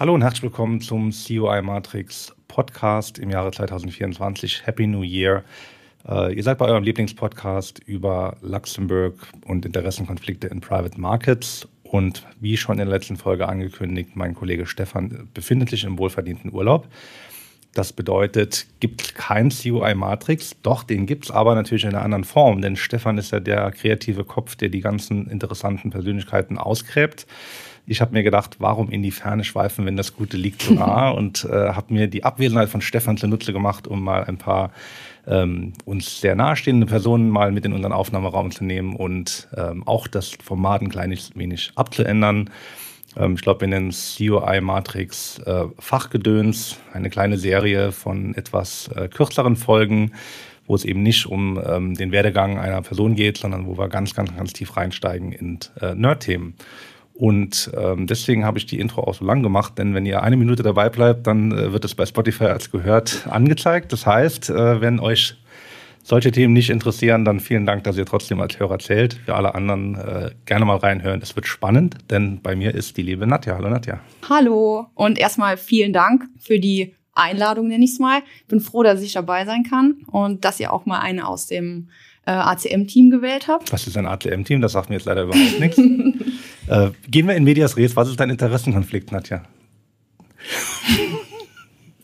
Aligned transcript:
Hallo 0.00 0.14
und 0.14 0.22
herzlich 0.22 0.44
willkommen 0.44 0.80
zum 0.80 1.10
COI 1.10 1.60
Matrix 1.60 2.32
Podcast 2.46 3.18
im 3.18 3.30
Jahre 3.30 3.50
2024. 3.50 4.64
Happy 4.64 4.86
New 4.86 5.02
Year. 5.02 5.42
Uh, 6.08 6.28
ihr 6.28 6.44
seid 6.44 6.58
bei 6.58 6.66
eurem 6.66 6.84
Lieblingspodcast 6.84 7.80
über 7.80 8.36
Luxemburg 8.40 9.14
und 9.44 9.66
Interessenkonflikte 9.66 10.46
in 10.46 10.60
Private 10.60 11.00
Markets. 11.00 11.66
Und 11.82 12.24
wie 12.38 12.56
schon 12.56 12.78
in 12.78 12.86
der 12.86 12.96
letzten 12.96 13.16
Folge 13.16 13.48
angekündigt, 13.48 14.10
mein 14.14 14.36
Kollege 14.36 14.66
Stefan 14.66 15.30
befindet 15.34 15.70
sich 15.70 15.82
im 15.82 15.98
wohlverdienten 15.98 16.52
Urlaub. 16.52 16.86
Das 17.74 17.92
bedeutet, 17.92 18.68
gibt 18.78 19.16
kein 19.16 19.50
CUI 19.50 19.96
Matrix, 19.96 20.54
doch 20.62 20.84
den 20.84 21.06
gibt 21.06 21.24
es 21.24 21.32
aber 21.32 21.56
natürlich 21.56 21.82
in 21.82 21.90
einer 21.90 22.04
anderen 22.04 22.24
Form, 22.24 22.62
denn 22.62 22.76
Stefan 22.76 23.18
ist 23.18 23.32
ja 23.32 23.40
der 23.40 23.72
kreative 23.72 24.22
Kopf, 24.22 24.54
der 24.54 24.68
die 24.68 24.80
ganzen 24.80 25.28
interessanten 25.28 25.90
Persönlichkeiten 25.90 26.56
ausgräbt 26.56 27.26
ich 27.88 28.00
habe 28.00 28.12
mir 28.12 28.22
gedacht, 28.22 28.56
warum 28.58 28.90
in 28.90 29.02
die 29.02 29.10
Ferne 29.10 29.44
schweifen, 29.44 29.86
wenn 29.86 29.96
das 29.96 30.14
Gute 30.14 30.36
liegt 30.36 30.62
so 30.62 30.74
nah 30.74 31.10
und 31.18 31.44
äh, 31.44 31.70
habe 31.70 31.92
mir 31.92 32.06
die 32.06 32.24
Abwesenheit 32.24 32.68
von 32.68 32.80
Stefan 32.80 33.16
zunutze 33.16 33.52
gemacht, 33.52 33.86
um 33.86 34.04
mal 34.04 34.24
ein 34.24 34.36
paar 34.36 34.70
ähm, 35.26 35.72
uns 35.84 36.20
sehr 36.20 36.34
nahestehende 36.34 36.86
Personen 36.86 37.28
mal 37.28 37.52
mit 37.52 37.64
in 37.64 37.72
unseren 37.72 37.92
Aufnahmeraum 37.92 38.50
zu 38.50 38.64
nehmen 38.64 38.94
und 38.94 39.48
ähm, 39.56 39.82
auch 39.86 40.06
das 40.06 40.32
Format 40.42 40.82
ein 40.82 40.88
kleines 40.88 41.32
wenig 41.34 41.72
abzuändern. 41.74 42.50
Ähm, 43.16 43.34
ich 43.34 43.42
glaube, 43.42 43.62
wir 43.62 43.68
nennen 43.68 43.88
es 43.88 44.16
COI 44.18 44.60
Matrix 44.60 45.38
äh, 45.40 45.64
Fachgedöns, 45.78 46.76
eine 46.92 47.10
kleine 47.10 47.38
Serie 47.38 47.92
von 47.92 48.34
etwas 48.34 48.88
äh, 48.94 49.08
kürzeren 49.08 49.56
Folgen, 49.56 50.12
wo 50.66 50.74
es 50.74 50.84
eben 50.84 51.02
nicht 51.02 51.26
um 51.26 51.60
ähm, 51.64 51.94
den 51.94 52.12
Werdegang 52.12 52.58
einer 52.58 52.82
Person 52.82 53.14
geht, 53.14 53.38
sondern 53.38 53.66
wo 53.66 53.78
wir 53.78 53.88
ganz, 53.88 54.14
ganz, 54.14 54.34
ganz 54.36 54.52
tief 54.52 54.76
reinsteigen 54.76 55.32
in 55.32 55.58
äh, 55.80 55.94
Nerd-Themen. 55.94 56.54
Und 57.18 57.72
ähm, 57.76 58.06
deswegen 58.06 58.44
habe 58.44 58.58
ich 58.58 58.66
die 58.66 58.78
Intro 58.78 59.02
auch 59.02 59.14
so 59.14 59.24
lang 59.24 59.42
gemacht, 59.42 59.76
denn 59.76 59.92
wenn 59.92 60.06
ihr 60.06 60.22
eine 60.22 60.36
Minute 60.36 60.62
dabei 60.62 60.88
bleibt, 60.88 61.26
dann 61.26 61.50
äh, 61.50 61.72
wird 61.72 61.84
es 61.84 61.96
bei 61.96 62.06
Spotify 62.06 62.44
als 62.44 62.70
gehört 62.70 63.26
angezeigt. 63.28 63.92
Das 63.92 64.06
heißt, 64.06 64.50
äh, 64.50 64.80
wenn 64.80 65.00
euch 65.00 65.34
solche 66.04 66.30
Themen 66.30 66.54
nicht 66.54 66.70
interessieren, 66.70 67.24
dann 67.24 67.40
vielen 67.40 67.66
Dank, 67.66 67.82
dass 67.82 67.96
ihr 67.96 68.06
trotzdem 68.06 68.40
als 68.40 68.60
Hörer 68.60 68.78
zählt. 68.78 69.14
Für 69.14 69.34
alle 69.34 69.56
anderen 69.56 69.96
äh, 69.96 70.30
gerne 70.46 70.64
mal 70.64 70.76
reinhören. 70.76 71.20
Es 71.20 71.34
wird 71.34 71.48
spannend, 71.48 71.96
denn 72.08 72.40
bei 72.40 72.54
mir 72.54 72.72
ist 72.72 72.96
die 72.96 73.02
liebe 73.02 73.26
Nadja. 73.26 73.56
Hallo 73.56 73.68
Nadja. 73.68 73.98
Hallo 74.28 74.86
und 74.94 75.18
erstmal 75.18 75.56
vielen 75.56 75.92
Dank 75.92 76.22
für 76.38 76.60
die 76.60 76.94
Einladung, 77.14 77.66
nenne 77.66 77.84
ich 77.84 77.94
es 77.94 77.98
mal. 77.98 78.20
Bin 78.46 78.60
froh, 78.60 78.84
dass 78.84 79.02
ich 79.02 79.12
dabei 79.12 79.44
sein 79.44 79.64
kann 79.68 79.96
und 80.06 80.44
dass 80.44 80.60
ihr 80.60 80.72
auch 80.72 80.86
mal 80.86 81.00
eine 81.00 81.26
aus 81.26 81.48
dem 81.48 81.88
äh, 82.26 82.30
ACM-Team 82.30 83.10
gewählt 83.10 83.48
habt. 83.48 83.72
Was 83.72 83.88
ist 83.88 83.96
ein 83.96 84.06
ACM-Team? 84.06 84.60
Das 84.60 84.70
sagt 84.70 84.88
mir 84.88 84.94
jetzt 84.94 85.06
leider 85.06 85.24
überhaupt 85.24 85.58
nichts. 85.58 85.80
Äh, 86.68 86.90
gehen 87.08 87.26
wir 87.26 87.34
in 87.34 87.44
Medias 87.44 87.76
Res. 87.76 87.96
Was 87.96 88.08
ist 88.08 88.20
dein 88.20 88.30
Interessenkonflikt, 88.30 89.12
Nadja? 89.12 89.42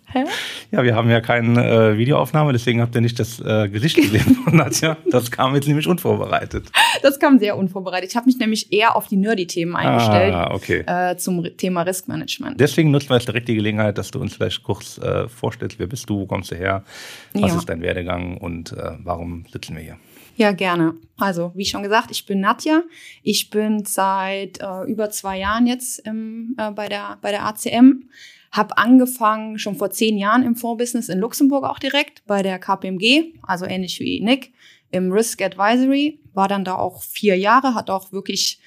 Hä? 0.06 0.24
Ja, 0.70 0.82
wir 0.82 0.94
haben 0.94 1.10
ja 1.10 1.20
keine 1.20 1.64
äh, 1.64 1.98
Videoaufnahme, 1.98 2.52
deswegen 2.52 2.80
habt 2.80 2.94
ihr 2.94 3.00
nicht 3.00 3.18
das 3.18 3.40
äh, 3.40 3.68
Gesicht 3.68 3.96
gesehen 3.96 4.36
von 4.44 4.56
Nadja. 4.56 4.96
Das 5.10 5.30
kam 5.30 5.54
jetzt 5.54 5.68
nämlich 5.68 5.86
unvorbereitet. 5.86 6.66
Das 7.02 7.18
kam 7.20 7.38
sehr 7.38 7.56
unvorbereitet. 7.56 8.10
Ich 8.10 8.16
habe 8.16 8.26
mich 8.26 8.38
nämlich 8.38 8.72
eher 8.72 8.96
auf 8.96 9.08
die 9.08 9.16
Nerdy-Themen 9.16 9.76
eingestellt. 9.76 10.34
Ah, 10.34 10.50
okay. 10.52 10.84
Äh, 10.86 11.16
zum 11.16 11.44
Thema 11.56 11.82
Riskmanagement. 11.82 12.60
Deswegen 12.60 12.90
nutzen 12.90 13.10
wir 13.10 13.16
jetzt 13.16 13.28
direkt 13.28 13.48
die 13.48 13.54
Gelegenheit, 13.54 13.98
dass 13.98 14.10
du 14.10 14.20
uns 14.20 14.34
vielleicht 14.34 14.62
kurz 14.62 14.98
äh, 14.98 15.28
vorstellst, 15.28 15.78
wer 15.78 15.86
bist 15.86 16.08
du, 16.08 16.20
wo 16.20 16.26
kommst 16.26 16.50
du 16.50 16.56
her, 16.56 16.84
was 17.32 17.52
ja. 17.52 17.58
ist 17.58 17.68
dein 17.68 17.82
Werdegang 17.82 18.38
und 18.38 18.72
äh, 18.72 18.92
warum 19.02 19.44
sitzen 19.52 19.76
wir 19.76 19.82
hier? 19.82 19.96
Ja, 20.36 20.52
gerne. 20.52 20.94
Also, 21.16 21.52
wie 21.54 21.64
schon 21.64 21.82
gesagt, 21.82 22.10
ich 22.10 22.26
bin 22.26 22.40
Nadja. 22.40 22.82
Ich 23.22 23.50
bin 23.50 23.84
seit 23.84 24.60
äh, 24.60 24.84
über 24.86 25.10
zwei 25.10 25.38
Jahren 25.38 25.66
jetzt 25.66 26.00
im, 26.00 26.56
äh, 26.58 26.72
bei, 26.72 26.88
der, 26.88 27.18
bei 27.20 27.30
der 27.30 27.46
ACM. 27.46 28.08
Hab 28.50 28.78
angefangen 28.78 29.58
schon 29.58 29.76
vor 29.76 29.90
zehn 29.90 30.16
Jahren 30.16 30.42
im 30.42 30.56
Fondsbusiness 30.56 31.08
in 31.08 31.18
Luxemburg 31.18 31.64
auch 31.64 31.78
direkt 31.78 32.24
bei 32.26 32.42
der 32.42 32.58
KPMG, 32.58 33.34
also 33.42 33.64
ähnlich 33.64 33.98
wie 34.00 34.20
Nick, 34.20 34.52
im 34.90 35.10
Risk 35.10 35.42
Advisory. 35.42 36.20
War 36.34 36.48
dann 36.48 36.64
da 36.64 36.76
auch 36.76 37.02
vier 37.02 37.36
Jahre, 37.36 37.74
hat 37.74 37.90
auch 37.90 38.12
wirklich 38.12 38.60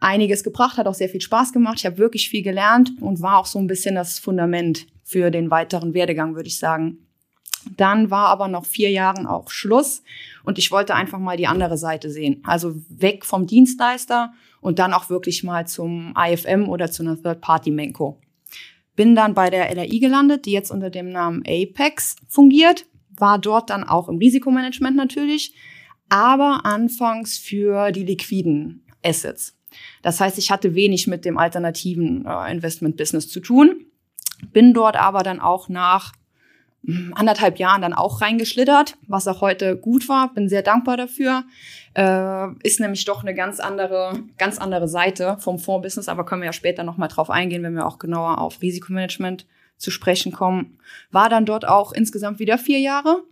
einiges 0.00 0.44
gebracht, 0.44 0.76
hat 0.76 0.86
auch 0.86 0.94
sehr 0.94 1.08
viel 1.08 1.20
Spaß 1.20 1.52
gemacht. 1.52 1.78
Ich 1.78 1.86
habe 1.86 1.98
wirklich 1.98 2.28
viel 2.28 2.42
gelernt 2.42 2.92
und 3.00 3.20
war 3.22 3.38
auch 3.38 3.46
so 3.46 3.58
ein 3.58 3.66
bisschen 3.66 3.94
das 3.94 4.18
Fundament 4.18 4.86
für 5.02 5.30
den 5.30 5.50
weiteren 5.50 5.94
Werdegang, 5.94 6.34
würde 6.34 6.48
ich 6.48 6.58
sagen. 6.58 7.05
Dann 7.76 8.10
war 8.10 8.28
aber 8.28 8.48
noch 8.48 8.64
vier 8.64 8.90
Jahren 8.90 9.26
auch 9.26 9.50
Schluss 9.50 10.02
und 10.44 10.58
ich 10.58 10.70
wollte 10.70 10.94
einfach 10.94 11.18
mal 11.18 11.36
die 11.36 11.46
andere 11.46 11.76
Seite 11.76 12.10
sehen. 12.10 12.42
Also 12.44 12.74
weg 12.88 13.24
vom 13.24 13.46
Dienstleister 13.46 14.32
und 14.60 14.78
dann 14.78 14.92
auch 14.92 15.10
wirklich 15.10 15.42
mal 15.42 15.66
zum 15.66 16.14
IFM 16.16 16.68
oder 16.68 16.90
zu 16.90 17.02
einer 17.02 17.20
Third-Party-Menko. 17.20 18.20
Bin 18.94 19.14
dann 19.14 19.34
bei 19.34 19.50
der 19.50 19.70
LRI 19.70 20.00
gelandet, 20.00 20.46
die 20.46 20.52
jetzt 20.52 20.70
unter 20.70 20.90
dem 20.90 21.10
Namen 21.10 21.42
Apex 21.46 22.16
fungiert, 22.28 22.86
war 23.18 23.38
dort 23.38 23.70
dann 23.70 23.84
auch 23.84 24.08
im 24.08 24.18
Risikomanagement 24.18 24.96
natürlich, 24.96 25.54
aber 26.08 26.64
anfangs 26.64 27.38
für 27.38 27.92
die 27.92 28.04
liquiden 28.04 28.84
Assets. 29.04 29.56
Das 30.02 30.20
heißt, 30.20 30.38
ich 30.38 30.50
hatte 30.50 30.74
wenig 30.74 31.06
mit 31.06 31.24
dem 31.24 31.36
alternativen 31.36 32.24
äh, 32.24 32.52
Investment-Business 32.52 33.28
zu 33.28 33.40
tun, 33.40 33.86
bin 34.52 34.72
dort 34.72 34.96
aber 34.96 35.22
dann 35.22 35.40
auch 35.40 35.68
nach 35.68 36.12
anderthalb 37.14 37.58
Jahren 37.58 37.82
dann 37.82 37.92
auch 37.92 38.20
reingeschlittert, 38.20 38.96
was 39.06 39.26
auch 39.28 39.40
heute 39.40 39.76
gut 39.76 40.08
war. 40.08 40.32
Bin 40.32 40.48
sehr 40.48 40.62
dankbar 40.62 40.96
dafür. 40.96 41.44
Äh, 41.94 42.48
ist 42.62 42.80
nämlich 42.80 43.04
doch 43.04 43.22
eine 43.22 43.34
ganz 43.34 43.60
andere, 43.60 44.22
ganz 44.38 44.58
andere 44.58 44.88
Seite 44.88 45.36
vom 45.40 45.58
Fondsbusiness, 45.58 46.08
aber 46.08 46.24
können 46.24 46.42
wir 46.42 46.46
ja 46.46 46.52
später 46.52 46.84
nochmal 46.84 47.08
drauf 47.08 47.30
eingehen, 47.30 47.62
wenn 47.62 47.74
wir 47.74 47.86
auch 47.86 47.98
genauer 47.98 48.38
auf 48.38 48.62
Risikomanagement 48.62 49.46
zu 49.76 49.90
sprechen 49.90 50.32
kommen. 50.32 50.78
War 51.10 51.28
dann 51.28 51.46
dort 51.46 51.66
auch 51.66 51.92
insgesamt 51.92 52.38
wieder 52.38 52.58
vier 52.58 52.80
Jahre. 52.80 53.22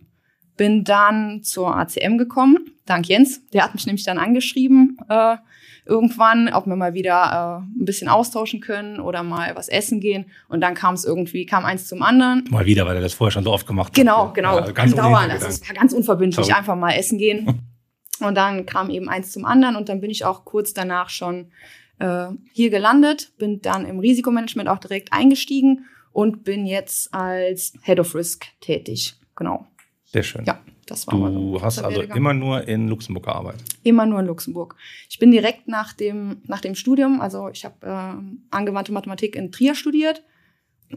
Bin 0.57 0.83
dann 0.83 1.43
zur 1.43 1.75
ACM 1.75 2.17
gekommen, 2.17 2.71
dank 2.85 3.07
Jens. 3.07 3.47
Der 3.49 3.63
hat 3.63 3.73
mich 3.73 3.85
nämlich 3.85 4.05
dann 4.05 4.17
angeschrieben, 4.17 4.97
äh, 5.09 5.37
irgendwann, 5.85 6.49
ob 6.51 6.65
wir 6.65 6.75
mal 6.75 6.93
wieder 6.93 7.61
äh, 7.63 7.79
ein 7.79 7.85
bisschen 7.85 8.07
austauschen 8.07 8.59
können 8.59 8.99
oder 8.99 9.23
mal 9.23 9.55
was 9.55 9.67
essen 9.67 9.99
gehen. 9.99 10.25
Und 10.47 10.61
dann 10.61 10.73
kam 10.73 10.95
es 10.95 11.05
irgendwie, 11.05 11.45
kam 11.45 11.63
eins 11.65 11.87
zum 11.87 12.01
anderen. 12.01 12.43
Mal 12.49 12.65
wieder, 12.65 12.85
weil 12.85 12.95
er 12.95 13.01
das 13.01 13.13
vorher 13.13 13.31
schon 13.31 13.43
so 13.43 13.51
oft 13.51 13.67
gemacht 13.67 13.89
hat. 13.89 13.95
Genau, 13.95 14.31
genau. 14.33 14.59
Ja, 14.59 14.71
ganz 14.71 14.95
dauern. 14.95 15.29
Das 15.29 15.47
ist 15.47 15.73
ganz 15.73 15.93
unverbindlich, 15.93 16.47
Sorry. 16.47 16.57
einfach 16.57 16.75
mal 16.75 16.91
essen 16.91 17.17
gehen. 17.17 17.61
Und 18.19 18.35
dann 18.35 18.65
kam 18.65 18.89
eben 18.89 19.09
eins 19.09 19.31
zum 19.31 19.43
anderen 19.43 19.75
und 19.75 19.89
dann 19.89 19.99
bin 19.99 20.09
ich 20.09 20.23
auch 20.23 20.45
kurz 20.45 20.73
danach 20.73 21.09
schon 21.09 21.51
äh, 21.99 22.27
hier 22.53 22.69
gelandet, 22.69 23.33
bin 23.37 23.61
dann 23.61 23.85
im 23.85 23.99
Risikomanagement 23.99 24.69
auch 24.69 24.79
direkt 24.79 25.11
eingestiegen 25.11 25.85
und 26.13 26.45
bin 26.45 26.65
jetzt 26.65 27.13
als 27.13 27.73
Head 27.83 27.99
of 27.99 28.15
Risk 28.15 28.45
tätig. 28.61 29.15
Genau. 29.35 29.67
Sehr 30.05 30.23
schön. 30.23 30.45
Ja. 30.45 30.59
Das 30.85 31.07
war 31.07 31.31
du 31.31 31.59
hast 31.61 31.79
also 31.79 32.01
immer 32.01 32.33
nur 32.33 32.67
in 32.67 32.87
Luxemburg 32.87 33.25
gearbeitet? 33.25 33.63
Immer 33.83 34.05
nur 34.05 34.19
in 34.19 34.27
Luxemburg. 34.27 34.75
Ich 35.09 35.17
bin 35.17 35.31
direkt 35.31 35.67
nach 35.67 35.93
dem, 35.93 36.41
nach 36.45 36.61
dem 36.61 36.75
Studium, 36.75 37.21
also 37.21 37.49
ich 37.49 37.65
habe 37.65 37.75
äh, 37.81 38.55
angewandte 38.55 38.91
Mathematik 38.91 39.35
in 39.35 39.51
Trier 39.51 39.73
studiert. 39.73 40.23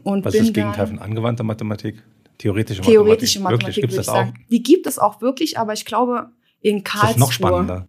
Und 0.03 0.25
Was 0.25 0.33
bin 0.33 0.41
ist 0.41 0.49
das 0.49 0.53
Gegenteil 0.53 0.87
von 0.87 0.99
angewandter 0.99 1.43
Mathematik? 1.43 2.03
Theoretische 2.37 2.81
Mathematik? 2.81 3.03
Theoretische 3.03 3.39
Mathematik, 3.39 3.67
wirklich, 3.67 3.81
gibt's 3.81 3.95
das 3.95 4.09
auch? 4.09 4.13
Sagen. 4.13 4.45
Die 4.51 4.61
gibt 4.61 4.85
es 4.85 4.99
auch 4.99 5.21
wirklich, 5.21 5.57
aber 5.57 5.73
ich 5.73 5.85
glaube 5.85 6.29
in 6.61 6.83
Karlsruhe. 6.83 7.09
Ist 7.09 7.15
das 7.15 7.19
noch 7.19 7.31
spannender? 7.31 7.87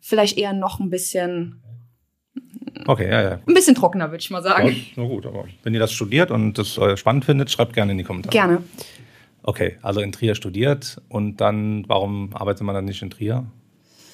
Vielleicht 0.00 0.38
eher 0.38 0.54
noch 0.54 0.80
ein 0.80 0.88
bisschen 0.88 1.62
Okay, 2.86 3.08
ja, 3.08 3.22
ja. 3.22 3.38
Ein 3.46 3.54
bisschen 3.54 3.74
trockener, 3.74 4.10
würde 4.10 4.22
ich 4.22 4.30
mal 4.30 4.42
sagen. 4.42 4.68
Ja, 4.68 4.74
na 4.96 5.04
gut, 5.04 5.26
aber 5.26 5.44
wenn 5.62 5.74
ihr 5.74 5.78
das 5.78 5.92
studiert 5.92 6.30
und 6.30 6.58
das 6.58 6.80
spannend 6.96 7.24
findet, 7.24 7.50
schreibt 7.50 7.74
gerne 7.74 7.92
in 7.92 7.98
die 7.98 8.04
Kommentare. 8.04 8.32
Gerne. 8.32 8.62
Okay, 9.42 9.76
also 9.82 10.00
in 10.00 10.12
Trier 10.12 10.34
studiert 10.34 11.00
und 11.08 11.40
dann, 11.40 11.84
warum 11.88 12.34
arbeitet 12.34 12.62
man 12.62 12.74
dann 12.74 12.84
nicht 12.84 13.02
in 13.02 13.10
Trier? 13.10 13.46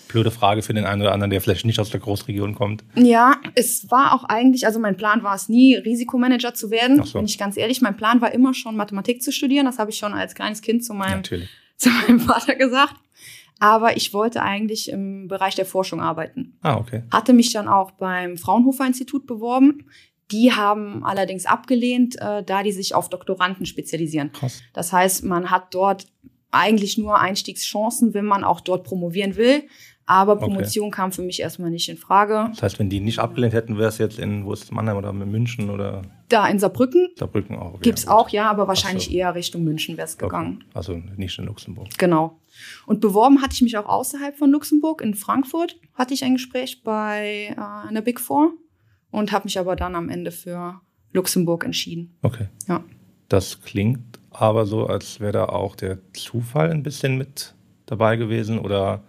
Blöde 0.09 0.31
Frage 0.31 0.63
für 0.63 0.73
den 0.73 0.87
einen 0.87 1.03
oder 1.03 1.13
anderen, 1.13 1.31
der 1.31 1.43
vielleicht 1.43 1.67
nicht 1.67 1.79
aus 1.79 1.91
der 1.91 2.01
Großregion 2.01 2.55
kommt. 2.55 2.83
Ja, 2.95 3.37
es 3.55 3.91
war 3.91 4.15
auch 4.15 4.25
eigentlich, 4.25 4.65
also 4.65 4.81
mein 4.81 4.97
Plan 4.97 5.23
war 5.23 5.35
es 5.35 5.51
nie, 5.51 5.77
Risikomanager 5.77 6.55
zu 6.55 6.71
werden, 6.71 7.05
so. 7.05 7.19
bin 7.19 7.27
ich 7.27 7.37
ganz 7.37 7.59
ehrlich. 7.59 7.83
Mein 7.83 7.97
Plan 7.97 8.23
war 8.23 8.33
immer 8.33 8.55
schon, 8.55 8.75
Mathematik 8.75 9.23
zu 9.23 9.33
studieren. 9.33 9.67
Das 9.67 9.79
habe 9.79 9.91
ich 9.91 9.99
schon 9.99 10.15
als 10.15 10.35
kleines 10.35 10.63
Kind 10.63 10.83
zu 10.83 10.95
meinem, 10.95 11.23
zu 11.77 11.91
meinem 11.91 12.21
Vater 12.21 12.55
gesagt. 12.55 12.95
Aber 13.61 13.97
ich 13.97 14.15
wollte 14.15 14.41
eigentlich 14.43 14.91
im 14.91 15.29
Bereich 15.29 15.57
der 15.57 15.67
Forschung 15.67 16.01
arbeiten. 16.01 16.57
Ah, 16.63 16.77
okay. 16.77 17.03
Hatte 17.11 17.33
mich 17.33 17.53
dann 17.53 17.69
auch 17.69 17.91
beim 17.91 18.39
Fraunhofer 18.39 18.87
Institut 18.87 19.27
beworben. 19.27 19.85
Die 20.31 20.53
haben 20.53 21.05
allerdings 21.05 21.47
abgelehnt, 21.47 22.17
äh, 22.21 22.43
da 22.43 22.63
die 22.63 22.73
sich 22.73 22.95
auf 22.95 23.09
Doktoranden 23.09 23.67
spezialisieren. 23.67 24.33
Krass. 24.33 24.63
Das 24.73 24.93
heißt, 24.93 25.25
man 25.25 25.51
hat 25.51 25.75
dort 25.75 26.07
eigentlich 26.51 26.99
nur 26.99 27.19
Einstiegschancen, 27.19 28.15
wenn 28.15 28.25
man 28.25 28.45
auch 28.45 28.61
dort 28.61 28.85
promovieren 28.85 29.37
will. 29.37 29.65
Aber 30.09 30.37
Promotion 30.37 30.87
okay. 30.87 30.97
kam 30.97 31.13
für 31.13 31.21
mich 31.21 31.39
erstmal 31.39 31.71
nicht 31.71 31.87
in 31.91 31.99
Frage. 31.99 32.47
Das 32.53 32.63
heißt, 32.63 32.79
wenn 32.79 32.89
die 32.89 33.01
nicht 33.01 33.19
abgelehnt 33.19 33.53
hätten, 33.53 33.77
wäre 33.77 33.91
es 33.91 33.99
jetzt 33.99 34.19
in, 34.19 34.47
wo 34.47 34.55
ist 34.55 34.65
es, 34.65 34.71
Mannheim 34.71 34.97
oder 34.97 35.11
in 35.11 35.31
München 35.31 35.69
oder? 35.69 36.01
Da 36.31 36.49
in 36.49 36.59
Saarbrücken. 36.59 37.11
Saarbrücken 37.17 37.57
auch. 37.59 37.75
Okay, 37.75 37.83
Gibt's 37.83 38.05
ja, 38.05 38.13
auch, 38.13 38.31
ja, 38.31 38.51
aber 38.51 38.67
wahrscheinlich 38.67 39.05
so. 39.05 39.13
eher 39.13 39.35
Richtung 39.35 39.65
München 39.65 39.99
wäre 39.99 40.07
es 40.07 40.17
gegangen. 40.17 40.61
Okay. 40.63 40.71
Also 40.73 41.03
nicht 41.19 41.39
in 41.39 41.45
Luxemburg. 41.45 41.89
Genau. 41.99 42.41
Und 42.87 43.03
beworben 43.03 43.43
hatte 43.43 43.53
ich 43.53 43.61
mich 43.61 43.77
auch 43.77 43.85
außerhalb 43.85 44.35
von 44.35 44.51
Luxemburg. 44.51 45.03
In 45.03 45.13
Frankfurt 45.13 45.79
hatte 45.93 46.15
ich 46.15 46.25
ein 46.25 46.35
Gespräch 46.35 46.83
bei 46.83 47.55
äh, 47.55 47.89
einer 47.89 48.01
Big 48.01 48.19
Four 48.19 48.55
und 49.11 49.33
habe 49.33 49.45
mich 49.45 49.59
aber 49.59 49.77
dann 49.77 49.95
am 49.95 50.09
Ende 50.09 50.31
für 50.31 50.81
Luxemburg 51.13 51.65
entschieden. 51.65 52.17
Okay. 52.23 52.49
Ja. 52.69 52.83
Das 53.29 53.63
klingt 53.63 54.19
aber 54.31 54.67
so, 54.67 54.87
als 54.87 55.21
wäre 55.21 55.33
da 55.33 55.45
auch 55.47 55.77
der 55.77 55.99
Zufall 56.13 56.71
ein 56.71 56.83
bisschen 56.83 57.19
mit 57.19 57.55
dabei 57.87 58.17
gewesen 58.17 58.59
oder 58.59 59.03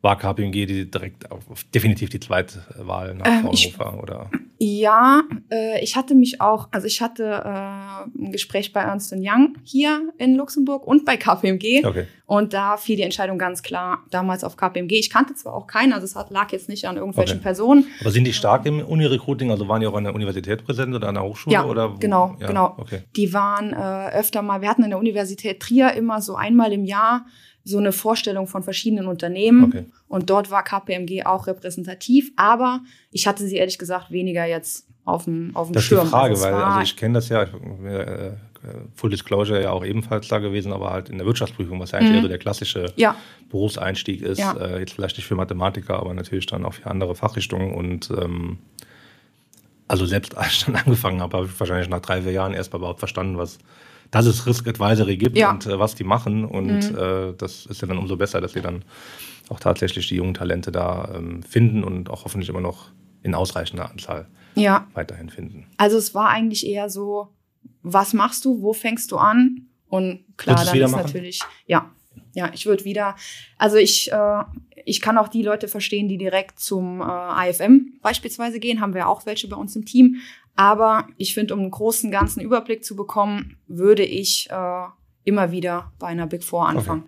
war 0.00 0.16
KPMG 0.18 0.66
die 0.66 0.90
direkt 0.90 1.30
auf, 1.30 1.64
definitiv 1.74 2.08
die 2.10 2.20
zweite 2.20 2.62
Wahl 2.78 3.14
nach 3.14 3.26
Ähm, 3.26 3.42
Fraunhofer 3.42 4.02
oder 4.02 4.30
Ja, 4.60 5.22
äh, 5.52 5.82
ich 5.84 5.94
hatte 5.94 6.14
mich 6.16 6.40
auch, 6.40 6.68
also 6.72 6.86
ich 6.88 7.00
hatte 7.00 7.24
äh, 7.24 7.48
ein 7.48 8.32
Gespräch 8.32 8.72
bei 8.72 8.80
Ernst 8.80 9.12
Young 9.16 9.56
hier 9.62 10.12
in 10.18 10.34
Luxemburg 10.34 10.84
und 10.86 11.04
bei 11.04 11.16
KPMG. 11.16 11.84
okay 11.86 12.06
Und 12.26 12.52
da 12.52 12.76
fiel 12.76 12.96
die 12.96 13.02
Entscheidung 13.02 13.38
ganz 13.38 13.62
klar 13.62 14.00
damals 14.10 14.42
auf 14.42 14.56
KPMG. 14.56 14.92
Ich 14.98 15.10
kannte 15.10 15.34
zwar 15.34 15.54
auch 15.54 15.66
keinen, 15.68 15.92
also 15.92 16.04
es 16.04 16.16
hat, 16.16 16.30
lag 16.30 16.50
jetzt 16.50 16.68
nicht 16.68 16.86
an 16.88 16.96
irgendwelchen 16.96 17.36
Okay. 17.36 17.42
Personen. 17.44 17.86
aber 18.00 18.10
sind 18.10 18.24
die 18.24 18.32
stark 18.32 18.66
im 18.66 18.80
Uni-Recruiting 18.80 19.50
also 19.52 19.68
waren 19.68 19.80
die 19.80 19.86
auch 19.86 19.94
an 19.94 20.04
der 20.04 20.14
Universität 20.14 20.64
präsent 20.64 20.92
oder 20.94 21.08
an 21.08 21.14
der 21.14 21.22
Hochschule 21.24 21.54
Ja, 21.54 21.64
oder 21.64 21.94
wo? 21.94 21.98
genau, 21.98 22.36
ja, 22.40 22.48
genau. 22.48 22.74
okay 22.78 23.02
Die 23.16 23.32
waren 23.32 23.72
äh, 23.72 24.10
öfter 24.16 24.42
mal, 24.42 24.60
wir 24.60 24.68
hatten 24.68 24.82
in 24.82 24.90
der 24.90 24.98
Universität 24.98 25.60
Trier 25.60 25.92
immer 25.92 26.20
so 26.20 26.34
einmal 26.34 26.72
im 26.72 26.84
Jahr 26.84 27.26
so 27.68 27.78
eine 27.78 27.92
Vorstellung 27.92 28.46
von 28.46 28.62
verschiedenen 28.62 29.06
Unternehmen. 29.06 29.64
okay 29.64 29.84
Und 30.08 30.30
dort 30.30 30.50
war 30.50 30.62
KPMG 30.64 31.24
auch 31.26 31.46
repräsentativ, 31.46 32.32
aber 32.36 32.80
ich 33.10 33.26
hatte 33.26 33.46
sie 33.46 33.56
ehrlich 33.56 33.78
gesagt 33.78 34.10
weniger 34.10 34.44
jetzt 34.46 34.86
auf 35.04 35.24
dem, 35.24 35.54
auf 35.54 35.68
dem 35.68 35.74
Das 35.74 35.84
ist 35.84 35.90
die 35.90 35.94
Schirm. 35.96 36.08
Frage, 36.08 36.30
Also 36.34 36.46
es 36.46 36.52
weil 36.52 36.62
also 36.62 36.80
ich 36.80 36.96
kenne 36.96 37.14
das 37.14 37.28
ja, 37.28 37.42
ich, 37.44 37.50
äh, 37.84 38.32
Full 38.94 39.10
Disclosure 39.10 39.62
ja 39.62 39.70
auch 39.70 39.84
ebenfalls 39.84 40.28
da 40.28 40.38
gewesen, 40.38 40.72
aber 40.72 40.90
halt 40.90 41.08
in 41.08 41.18
der 41.18 41.26
Wirtschaftsprüfung, 41.26 41.78
was 41.80 41.92
ja 41.92 41.98
eigentlich 41.98 42.10
Mhm. 42.10 42.16
eher 42.16 42.22
so 42.22 42.28
der 42.28 42.38
klassische 42.38 42.92
ja, 42.96 43.14
Berufseinstieg 43.50 44.20
ist. 44.20 44.38
Ja. 44.38 44.52
Äh, 44.56 44.80
jetzt 44.80 44.94
vielleicht 44.94 45.16
nicht 45.16 45.26
für 45.26 45.36
Mathematiker, 45.36 45.98
aber 45.98 46.12
natürlich 46.14 46.46
dann 46.46 46.64
auch 46.64 46.74
für 46.74 46.90
andere 46.90 47.14
Fachrichtungen. 47.14 47.72
Und 47.72 48.10
ähm, 48.10 48.58
also 49.86 50.06
selbst 50.06 50.36
als 50.38 50.52
ich 50.52 50.64
dann 50.64 50.76
angefangen 50.76 51.20
habe, 51.20 51.36
habe 51.36 51.46
ich 51.46 51.58
wahrscheinlich 51.60 51.88
nach 51.88 52.00
drei, 52.00 52.22
vier 52.22 52.32
Jahren 52.32 52.52
erst 52.52 52.72
mal 52.72 52.78
überhaupt 52.78 52.98
verstanden, 52.98 53.38
was 53.38 53.58
dass 54.10 54.26
es 54.26 54.46
Risk 54.46 54.66
Advisory 54.68 55.16
gibt 55.16 55.36
Ja. 55.36 55.50
und 55.50 55.66
äh, 55.66 55.78
was 55.78 55.94
die 55.94 56.04
machen. 56.04 56.44
Und 56.44 56.90
Mhm. 56.92 56.98
äh, 56.98 57.32
das 57.36 57.66
ist 57.66 57.82
ja 57.82 57.88
dann 57.88 57.98
umso 57.98 58.16
besser, 58.16 58.40
dass 58.40 58.52
sie 58.52 58.60
dann 58.62 58.84
auch 59.48 59.60
tatsächlich 59.60 60.08
die 60.08 60.16
jungen 60.16 60.34
Talente 60.34 60.70
da 60.72 61.12
ähm, 61.16 61.42
finden 61.42 61.82
und 61.84 62.10
auch 62.10 62.24
hoffentlich 62.24 62.48
immer 62.48 62.60
noch 62.60 62.90
in 63.22 63.34
ausreichender 63.34 63.90
Anzahl 63.90 64.28
ja. 64.54 64.86
weiterhin 64.94 65.30
finden. 65.30 65.66
Also 65.76 65.96
es 65.98 66.14
war 66.14 66.28
eigentlich 66.28 66.66
eher 66.66 66.88
so, 66.90 67.28
was 67.82 68.12
machst 68.12 68.44
du, 68.44 68.60
wo 68.62 68.72
fängst 68.72 69.10
du 69.12 69.16
an? 69.16 69.66
Und 69.88 70.24
klar, 70.36 70.62
dann 70.64 70.76
ist 70.76 70.90
machen? 70.90 71.02
natürlich, 71.06 71.40
ja, 71.66 71.90
ja, 72.34 72.50
ich 72.52 72.66
würde 72.66 72.84
wieder, 72.84 73.16
also 73.56 73.76
ich, 73.78 74.12
äh, 74.12 74.42
ich 74.84 75.00
kann 75.00 75.16
auch 75.18 75.28
die 75.28 75.42
Leute 75.42 75.66
verstehen, 75.66 76.08
die 76.08 76.18
direkt 76.18 76.60
zum 76.60 77.00
äh, 77.00 77.48
IFM 77.50 77.94
beispielsweise 78.02 78.60
gehen, 78.60 78.80
haben 78.80 78.94
wir 78.94 79.08
auch 79.08 79.24
welche 79.26 79.48
bei 79.48 79.56
uns 79.56 79.74
im 79.76 79.84
Team. 79.86 80.16
Aber 80.58 81.06
ich 81.16 81.34
finde, 81.34 81.54
um 81.54 81.60
einen 81.60 81.70
großen, 81.70 82.10
ganzen 82.10 82.40
Überblick 82.40 82.84
zu 82.84 82.96
bekommen, 82.96 83.58
würde 83.68 84.02
ich 84.02 84.48
äh, 84.50 84.84
immer 85.22 85.52
wieder 85.52 85.92
bei 86.00 86.08
einer 86.08 86.26
Big 86.26 86.42
Four 86.42 86.68
anfangen. 86.68 87.04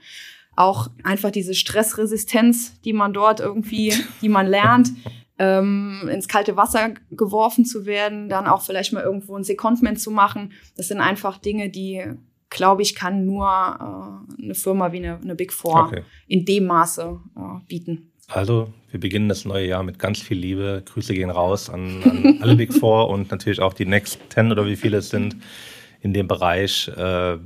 Auch 0.55 0.89
einfach 1.03 1.33
diese 1.33 1.55
Stressresistenz, 1.55 2.81
die 2.83 2.93
man 2.93 3.13
dort 3.13 3.41
irgendwie, 3.41 3.93
die 4.23 4.29
man 4.29 4.47
lernt, 4.47 4.93
ähm, 5.39 6.09
ins 6.13 6.29
kalte 6.29 6.57
Wasser 6.57 6.91
geworfen 7.11 7.65
zu 7.65 7.87
werden, 7.87 8.29
dann 8.29 8.47
auch 8.47 8.63
vielleicht 8.63 8.93
mal 8.93 9.03
irgendwo 9.03 9.37
ein 9.37 9.43
Secondment 9.43 9.99
zu 9.99 10.13
machen. 10.13 10.53
Das 10.77 10.87
sind 10.87 11.01
einfach 11.01 11.39
Dinge, 11.39 11.71
die, 11.71 12.05
glaube 12.51 12.83
ich, 12.83 12.95
kann 12.95 13.25
nur 13.27 13.49
äh, 13.49 14.45
eine 14.45 14.55
Firma 14.55 14.93
wie 14.93 14.99
eine, 14.99 15.19
eine 15.21 15.35
Big 15.35 15.53
Four 15.53 15.87
Okay. 15.87 16.05
in 16.29 16.45
dem 16.45 16.67
Maße 16.67 17.19
äh, 17.37 17.67
bieten. 17.67 18.10
Also, 18.33 18.73
wir 18.93 19.01
beginnen 19.01 19.29
das 19.29 19.45
neue 19.45 19.67
Jahr 19.67 19.83
mit 19.83 19.99
ganz 19.99 20.21
viel 20.21 20.39
Liebe. 20.39 20.85
Grüße 20.87 21.15
gehen 21.15 21.31
raus 21.31 21.69
an, 21.69 22.03
an 22.05 22.39
alle 22.43 22.55
Big 22.55 22.73
Four 22.73 23.09
und 23.09 23.31
natürlich 23.31 23.61
auch 23.61 23.75
die 23.75 23.87
Next 23.87 24.21
Ten 24.29 24.53
oder 24.53 24.67
wie 24.67 24.77
viele 24.77 24.99
es 24.99 25.11
sind 25.11 25.37
in 26.01 26.15
dem 26.15 26.29
Bereich, 26.29 26.89
äh, 26.89 27.39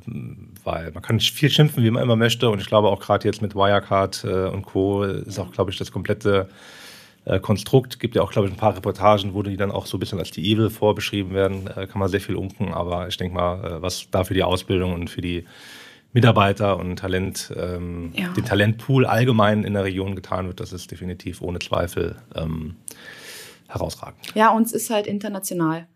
weil 0.62 0.92
man 0.92 1.02
kann 1.02 1.18
viel 1.20 1.50
schimpfen, 1.50 1.82
wie 1.82 1.90
man 1.90 2.02
immer 2.02 2.16
möchte. 2.16 2.50
Und 2.50 2.60
ich 2.60 2.66
glaube 2.66 2.88
auch 2.88 3.00
gerade 3.00 3.26
jetzt 3.26 3.40
mit 3.40 3.54
Wirecard 3.54 4.24
äh, 4.24 4.48
und 4.48 4.62
Co. 4.62 5.04
ist 5.04 5.38
auch, 5.38 5.52
glaube 5.52 5.70
ich, 5.70 5.78
das 5.78 5.90
komplette 5.90 6.48
äh, 7.24 7.40
Konstrukt. 7.40 7.98
Gibt 7.98 8.14
ja 8.14 8.22
auch, 8.22 8.30
glaube 8.30 8.48
ich, 8.48 8.54
ein 8.54 8.58
paar 8.58 8.76
Reportagen, 8.76 9.32
wo 9.32 9.42
die 9.42 9.56
dann 9.56 9.70
auch 9.70 9.86
so 9.86 9.96
ein 9.96 10.00
bisschen 10.00 10.18
als 10.18 10.30
die 10.32 10.52
Evil 10.52 10.68
vorbeschrieben 10.68 11.32
werden. 11.32 11.66
Äh, 11.66 11.86
kann 11.86 11.98
man 11.98 12.10
sehr 12.10 12.20
viel 12.20 12.36
unken, 12.36 12.74
aber 12.74 13.08
ich 13.08 13.16
denke 13.16 13.34
mal, 13.34 13.64
äh, 13.64 13.82
was 13.82 14.06
da 14.10 14.22
für 14.22 14.34
die 14.34 14.42
Ausbildung 14.42 14.92
und 14.92 15.08
für 15.08 15.22
die 15.22 15.46
Mitarbeiter 16.14 16.78
und 16.78 16.96
Talent, 16.96 17.52
ähm, 17.56 18.12
Ja. 18.14 18.32
den 18.32 18.44
Talentpool 18.44 19.04
allgemein 19.04 19.64
in 19.64 19.74
der 19.74 19.84
Region 19.84 20.14
getan 20.14 20.46
wird, 20.46 20.60
das 20.60 20.72
ist 20.72 20.90
definitiv 20.90 21.42
ohne 21.42 21.58
Zweifel 21.58 22.16
ähm, 22.34 22.76
herausragend. 23.68 24.32
Ja, 24.34 24.50
uns 24.50 24.72
ist 24.72 24.88
halt 24.90 25.06
international. 25.06 25.88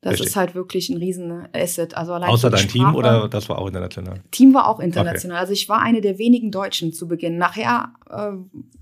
Das 0.00 0.14
Richtig. 0.14 0.26
ist 0.28 0.36
halt 0.36 0.54
wirklich 0.54 0.90
ein 0.90 0.98
riesen 0.98 1.48
Asset. 1.54 1.96
Also 1.96 2.12
allein 2.12 2.28
Außer 2.28 2.50
dein 2.50 2.68
Team 2.68 2.82
Sprache. 2.82 2.96
oder 2.98 3.28
das 3.28 3.48
war 3.48 3.58
auch 3.58 3.66
international? 3.68 4.20
Team 4.32 4.52
war 4.52 4.68
auch 4.68 4.78
international. 4.78 5.38
Also 5.38 5.54
ich 5.54 5.66
war 5.70 5.80
eine 5.80 6.02
der 6.02 6.18
wenigen 6.18 6.50
Deutschen 6.50 6.92
zu 6.92 7.08
Beginn. 7.08 7.38
Nachher 7.38 7.94
äh, 8.10 8.32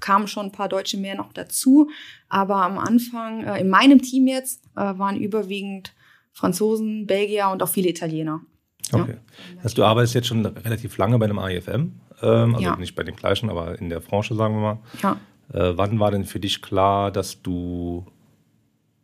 kamen 0.01 0.27
schon 0.27 0.47
ein 0.47 0.53
paar 0.53 0.69
Deutsche 0.69 0.97
mehr 0.97 1.15
noch 1.15 1.33
dazu. 1.33 1.89
Aber 2.29 2.57
am 2.65 2.77
Anfang, 2.77 3.45
äh, 3.45 3.61
in 3.61 3.69
meinem 3.69 4.03
Team 4.03 4.27
jetzt, 4.27 4.65
äh, 4.75 4.81
waren 4.99 5.17
überwiegend 5.17 5.95
Franzosen, 6.33 7.07
Belgier 7.07 7.51
und 7.53 7.63
auch 7.63 7.69
viele 7.69 7.91
Italiener. 7.91 8.41
Ja. 8.91 9.01
Okay. 9.03 9.17
Also 9.63 9.77
du 9.77 9.85
arbeitest 9.85 10.15
jetzt 10.15 10.27
schon 10.29 10.45
relativ 10.45 10.97
lange 10.99 11.19
bei 11.19 11.25
einem 11.27 11.39
AIFM, 11.39 11.93
ähm, 12.23 12.55
also 12.55 12.61
Ja. 12.61 12.77
nicht 12.77 12.95
bei 12.95 13.03
dem 13.03 13.17
gleichen, 13.17 13.49
aber 13.51 13.79
in 13.79 13.89
der 13.89 14.01
Branche, 14.01 14.35
sagen 14.35 14.55
wir 14.55 14.61
mal. 14.61 14.79
Ja. 15.03 15.17
Äh, 15.53 15.77
wann 15.77 15.99
war 16.01 16.11
denn 16.11 16.25
für 16.25 16.41
dich 16.41 16.63
klar, 16.63 17.11
dass 17.11 17.43
du 17.43 18.07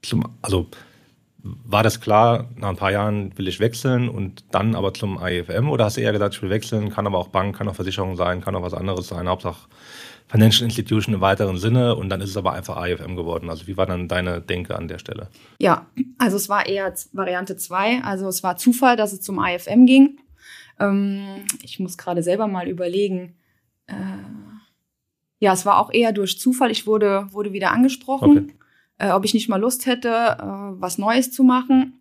zum, 0.03 0.25
also 0.43 0.67
war 1.43 1.83
das 1.83 2.01
klar, 2.01 2.47
nach 2.57 2.69
ein 2.71 2.77
paar 2.77 2.91
Jahren 2.93 3.37
will 3.39 3.49
ich 3.49 3.61
wechseln 3.61 4.09
und 4.09 4.45
dann 4.51 4.75
aber 4.75 4.93
zum 4.93 5.19
AIFM 5.19 5.69
oder 5.71 5.85
hast 5.85 5.97
du 5.97 6.01
eher 6.01 6.13
gesagt, 6.13 6.35
ich 6.35 6.43
will 6.43 6.51
wechseln, 6.51 6.91
kann 6.91 7.07
aber 7.07 7.19
auch 7.19 7.29
Bank, 7.29 7.57
kann 7.57 7.69
auch 7.69 7.75
Versicherung 7.75 8.17
sein, 8.17 8.41
kann 8.41 8.55
auch 8.57 8.63
was 8.63 8.75
anderes 8.75 9.09
sein, 9.09 9.29
Hauptsache 9.29 9.69
Financial 10.29 10.65
Institution 10.65 11.15
im 11.15 11.21
weiteren 11.23 11.57
Sinne 11.57 11.97
und 11.97 12.11
dann 12.11 12.21
ist 12.21 12.31
es 12.31 12.37
aber 12.37 12.53
einfach 12.53 12.77
AIFM 12.77 13.17
geworden. 13.17 13.49
Also 13.49 13.67
wie 13.67 13.77
war 13.77 13.87
dann 13.87 14.09
deine 14.09 14.43
Denke 14.43 14.77
an 14.77 14.87
der 14.87 14.99
Stelle? 14.99 15.29
Ja, 15.59 15.87
also 16.19 16.37
es 16.37 16.49
war 16.49 16.67
eher 16.67 16.93
Variante 17.13 17.57
2. 17.57 18.03
Also 18.03 18.29
es 18.29 18.43
war 18.43 18.57
Zufall, 18.57 18.97
dass 18.97 19.13
es 19.13 19.23
zum 19.23 19.43
IFM 19.43 19.87
ging. 19.87 20.21
Ähm, 20.79 21.47
ich 21.63 21.81
muss 21.81 21.97
gerade 21.97 22.23
selber 22.23 22.47
mal 22.47 22.69
überlegen. 22.69 23.37
Äh, 23.87 23.95
ja, 25.41 25.53
es 25.53 25.65
war 25.65 25.79
auch 25.79 25.93
eher 25.93 26.13
durch 26.13 26.39
Zufall. 26.39 26.71
Ich 26.71 26.87
wurde, 26.87 27.27
wurde 27.31 27.53
wieder 27.53 27.73
angesprochen, 27.73 28.53
äh, 28.99 29.11
ob 29.11 29.25
ich 29.25 29.33
nicht 29.33 29.49
mal 29.49 29.61
Lust 29.61 29.87
hätte, 29.87 30.09
äh, 30.09 30.81
was 30.81 30.99
Neues 30.99 31.33
zu 31.33 31.43
machen. 31.43 31.98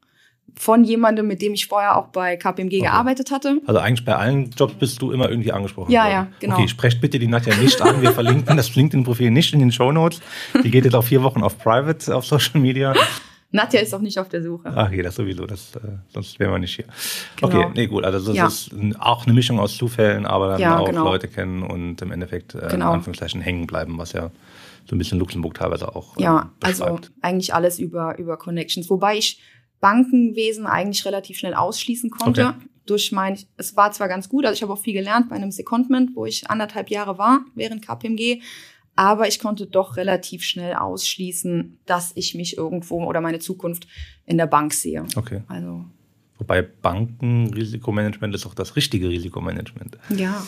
Von 0.55 0.83
jemandem, 0.83 1.27
mit 1.27 1.41
dem 1.41 1.53
ich 1.53 1.67
vorher 1.67 1.97
auch 1.97 2.07
bei 2.07 2.35
KPMG 2.35 2.77
Okay. 2.77 2.79
gearbeitet 2.85 3.29
hatte. 3.31 3.61
Also 3.67 3.79
eigentlich 3.79 4.03
bei 4.05 4.15
allen 4.15 4.49
Jobs 4.57 4.73
bist 4.73 5.01
du 5.01 5.11
immer 5.11 5.29
irgendwie 5.29 5.51
angesprochen 5.51 5.91
Ja, 5.91 6.03
worden. 6.05 6.11
ja, 6.13 6.27
genau. 6.39 6.55
Okay, 6.55 6.67
sprecht 6.67 6.99
bitte 6.99 7.19
die 7.19 7.27
Nadja 7.27 7.55
nicht 7.55 7.79
an. 7.81 8.01
Wir 8.01 8.11
verlinken 8.11 8.57
das 8.57 8.73
LinkedIn-Profil 8.75 9.29
nicht 9.29 9.53
in 9.53 9.59
den 9.59 9.71
Show 9.71 9.91
Notes. 9.91 10.19
Die 10.63 10.71
geht 10.71 10.85
jetzt 10.85 10.95
auch 10.95 11.03
vier 11.03 11.21
Wochen 11.21 11.43
auf 11.43 11.59
Private 11.59 12.15
auf 12.15 12.25
Social 12.25 12.59
Media. 12.59 12.95
Nadja 13.51 13.79
ist 13.81 13.93
auch 13.93 14.01
nicht 14.01 14.17
auf 14.19 14.29
der 14.29 14.41
Suche. 14.43 14.71
Ach, 14.75 14.87
okay, 14.87 15.01
das 15.03 15.15
sowieso, 15.15 15.45
das, 15.45 15.75
äh, 15.75 15.79
sonst 16.13 16.37
wären 16.39 16.51
wir 16.51 16.59
nicht 16.59 16.75
hier. 16.75 16.85
Genau. 17.37 17.47
Okay, 17.59 17.71
nee, 17.75 17.87
gut, 17.87 18.03
also 18.03 18.17
das 18.27 18.35
Ja. 18.35 18.47
ist 18.47 18.71
auch 18.99 19.25
eine 19.25 19.33
Mischung 19.33 19.59
aus 19.59 19.77
Zufällen, 19.77 20.25
aber 20.25 20.49
dann 20.49 20.61
Ja, 20.61 20.79
auch 20.79 20.85
genau. 20.87 21.03
Leute 21.05 21.27
kennen 21.27 21.63
und 21.63 22.01
im 22.01 22.11
Endeffekt 22.11 22.55
äh, 22.55 22.67
Genau. 22.69 22.73
in 22.89 22.95
Anführungszeichen 22.95 23.39
hängen 23.41 23.65
bleiben, 23.67 23.97
was 23.97 24.11
ja 24.13 24.31
so 24.85 24.95
ein 24.95 24.97
bisschen 24.97 25.19
Luxemburg 25.19 25.53
teilweise 25.53 25.95
auch 25.95 26.17
Ja, 26.19 26.41
ähm, 26.41 26.49
also 26.61 26.99
eigentlich 27.21 27.53
alles 27.53 27.77
über, 27.79 28.17
über 28.17 28.37
Connections. 28.37 28.89
Wobei 28.89 29.17
ich 29.17 29.39
Bankenwesen 29.79 30.65
eigentlich 30.65 31.05
relativ 31.05 31.37
schnell 31.37 31.53
ausschließen 31.53 32.09
konnte. 32.09 32.47
Okay. 32.47 32.65
Durch 32.85 33.11
mein, 33.11 33.37
es 33.57 33.75
war 33.75 33.91
zwar 33.91 34.07
ganz 34.07 34.29
gut, 34.29 34.45
also 34.45 34.55
ich 34.55 34.61
habe 34.63 34.71
auch 34.73 34.81
viel 34.81 34.93
gelernt 34.93 35.29
bei 35.29 35.35
einem 35.35 35.51
Secondment, 35.51 36.11
wo 36.15 36.25
ich 36.25 36.49
anderthalb 36.49 36.89
Jahre 36.89 37.17
war 37.17 37.41
während 37.53 37.85
KPMG, 37.85 38.41
aber 38.95 39.27
ich 39.27 39.39
konnte 39.39 39.67
doch 39.67 39.97
relativ 39.97 40.43
schnell 40.43 40.73
ausschließen, 40.73 41.79
dass 41.85 42.13
ich 42.15 42.33
mich 42.33 42.57
irgendwo 42.57 43.03
oder 43.03 43.19
meine 43.21 43.39
Zukunft 43.39 43.87
in 44.25 44.37
der 44.37 44.47
Bank 44.47 44.73
sehe. 44.73 45.05
Okay. 45.15 45.41
Also, 45.47 45.85
Wobei 46.39 46.61
Bankenrisikomanagement 46.61 48.33
ist 48.35 48.45
auch 48.45 48.53
das 48.53 48.75
richtige 48.75 49.09
Risikomanagement. 49.09 49.97
ja. 50.09 50.45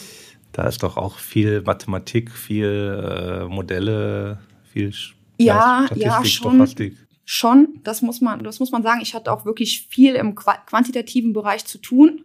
Da 0.51 0.67
ist 0.67 0.81
doch 0.81 0.97
auch 0.97 1.19
viel 1.19 1.61
Mathematik, 1.61 2.31
viel 2.31 3.45
äh, 3.45 3.45
Modelle, 3.45 4.39
viel 4.63 4.91
Ja, 5.37 5.83
Statistik, 5.85 6.03
ja, 6.03 6.25
schon. 6.25 6.51
Stochastik. 6.53 6.97
Schon, 7.31 7.79
das 7.83 8.01
muss 8.01 8.21
man, 8.21 8.43
das 8.43 8.59
muss 8.59 8.71
man 8.71 8.81
sagen. 8.81 9.01
Ich 9.03 9.13
hatte 9.13 9.31
auch 9.31 9.45
wirklich 9.45 9.85
viel 9.87 10.15
im 10.15 10.33
qua- 10.33 10.57
quantitativen 10.65 11.31
Bereich 11.31 11.63
zu 11.63 11.77
tun, 11.77 12.23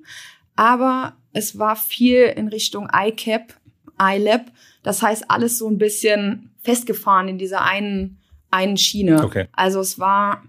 aber 0.56 1.14
es 1.34 1.58
war 1.58 1.76
viel 1.76 2.22
in 2.34 2.48
Richtung 2.48 2.88
ICAP, 2.90 3.52
iLab. 4.00 4.50
Das 4.82 5.02
heißt, 5.02 5.30
alles 5.30 5.58
so 5.58 5.68
ein 5.68 5.76
bisschen 5.76 6.54
festgefahren 6.62 7.28
in 7.28 7.36
dieser 7.36 7.60
einen, 7.60 8.18
einen 8.50 8.78
Schiene. 8.78 9.22
Okay. 9.22 9.46
Also 9.52 9.80
es 9.80 9.98
war 9.98 10.42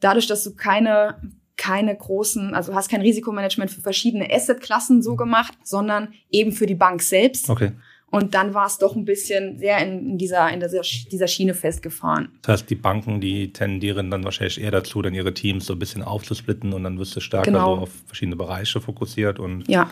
dadurch, 0.00 0.26
dass 0.26 0.42
du 0.42 0.56
keine, 0.56 1.20
keine 1.56 1.96
großen, 1.96 2.54
also 2.56 2.74
hast 2.74 2.90
kein 2.90 3.02
Risikomanagement 3.02 3.70
für 3.70 3.82
verschiedene 3.82 4.28
Assetklassen 4.34 5.00
so 5.00 5.14
gemacht, 5.14 5.52
sondern 5.62 6.12
eben 6.28 6.50
für 6.50 6.66
die 6.66 6.74
Bank 6.74 7.02
selbst. 7.02 7.48
Okay. 7.48 7.70
Und 8.10 8.34
dann 8.34 8.54
war 8.54 8.66
es 8.66 8.78
doch 8.78 8.96
ein 8.96 9.04
bisschen 9.04 9.58
sehr 9.58 9.78
in, 9.86 10.18
dieser, 10.18 10.50
in 10.52 10.58
dieser, 10.60 10.80
dieser 11.12 11.28
Schiene 11.28 11.54
festgefahren. 11.54 12.28
Das 12.42 12.62
heißt, 12.62 12.70
die 12.70 12.74
Banken, 12.74 13.20
die 13.20 13.52
tendieren 13.52 14.10
dann 14.10 14.24
wahrscheinlich 14.24 14.60
eher 14.60 14.72
dazu, 14.72 15.00
dann 15.00 15.14
ihre 15.14 15.32
Teams 15.32 15.66
so 15.66 15.74
ein 15.74 15.78
bisschen 15.78 16.02
aufzusplitten 16.02 16.72
und 16.72 16.82
dann 16.82 16.98
wirst 16.98 17.14
du 17.14 17.20
stärker 17.20 17.52
Genau. 17.52 17.76
so 17.76 17.82
auf 17.82 17.90
verschiedene 18.06 18.34
Bereiche 18.36 18.80
fokussiert 18.80 19.38
und 19.38 19.68
Ja, 19.68 19.88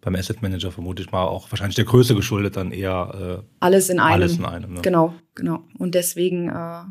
beim 0.00 0.14
Asset 0.14 0.40
Manager 0.40 0.70
vermute 0.70 1.02
ich 1.02 1.10
mal 1.10 1.24
auch 1.24 1.50
wahrscheinlich 1.50 1.74
der 1.74 1.84
Größe 1.84 2.14
geschuldet 2.14 2.56
dann 2.56 2.70
eher 2.70 3.42
alles 3.58 3.88
in 3.90 3.98
äh, 3.98 4.02
einem. 4.02 4.12
alles 4.12 4.38
in 4.38 4.44
einem. 4.44 4.74
Ne? 4.74 4.82
Genau, 4.82 5.14
genau. 5.34 5.64
Und 5.78 5.96
deswegen 5.96 6.48
äh, 6.50 6.82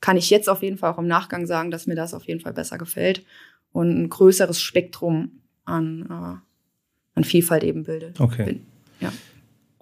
kann 0.00 0.16
ich 0.16 0.30
jetzt 0.30 0.48
auf 0.48 0.64
jeden 0.64 0.78
Fall 0.78 0.92
auch 0.92 0.98
im 0.98 1.06
Nachgang 1.06 1.46
sagen, 1.46 1.70
dass 1.70 1.86
mir 1.86 1.94
das 1.94 2.12
auf 2.12 2.24
jeden 2.26 2.40
Fall 2.40 2.52
besser 2.52 2.76
gefällt 2.76 3.24
und 3.70 3.90
ein 4.02 4.08
größeres 4.10 4.60
Spektrum 4.60 5.30
an, 5.64 6.06
äh, 6.10 7.14
an 7.14 7.24
Vielfalt 7.24 7.62
eben 7.62 7.84
bildet. 7.84 8.20
Okay. 8.20 8.44
Bin- 8.44 8.66
Ja. 9.00 9.12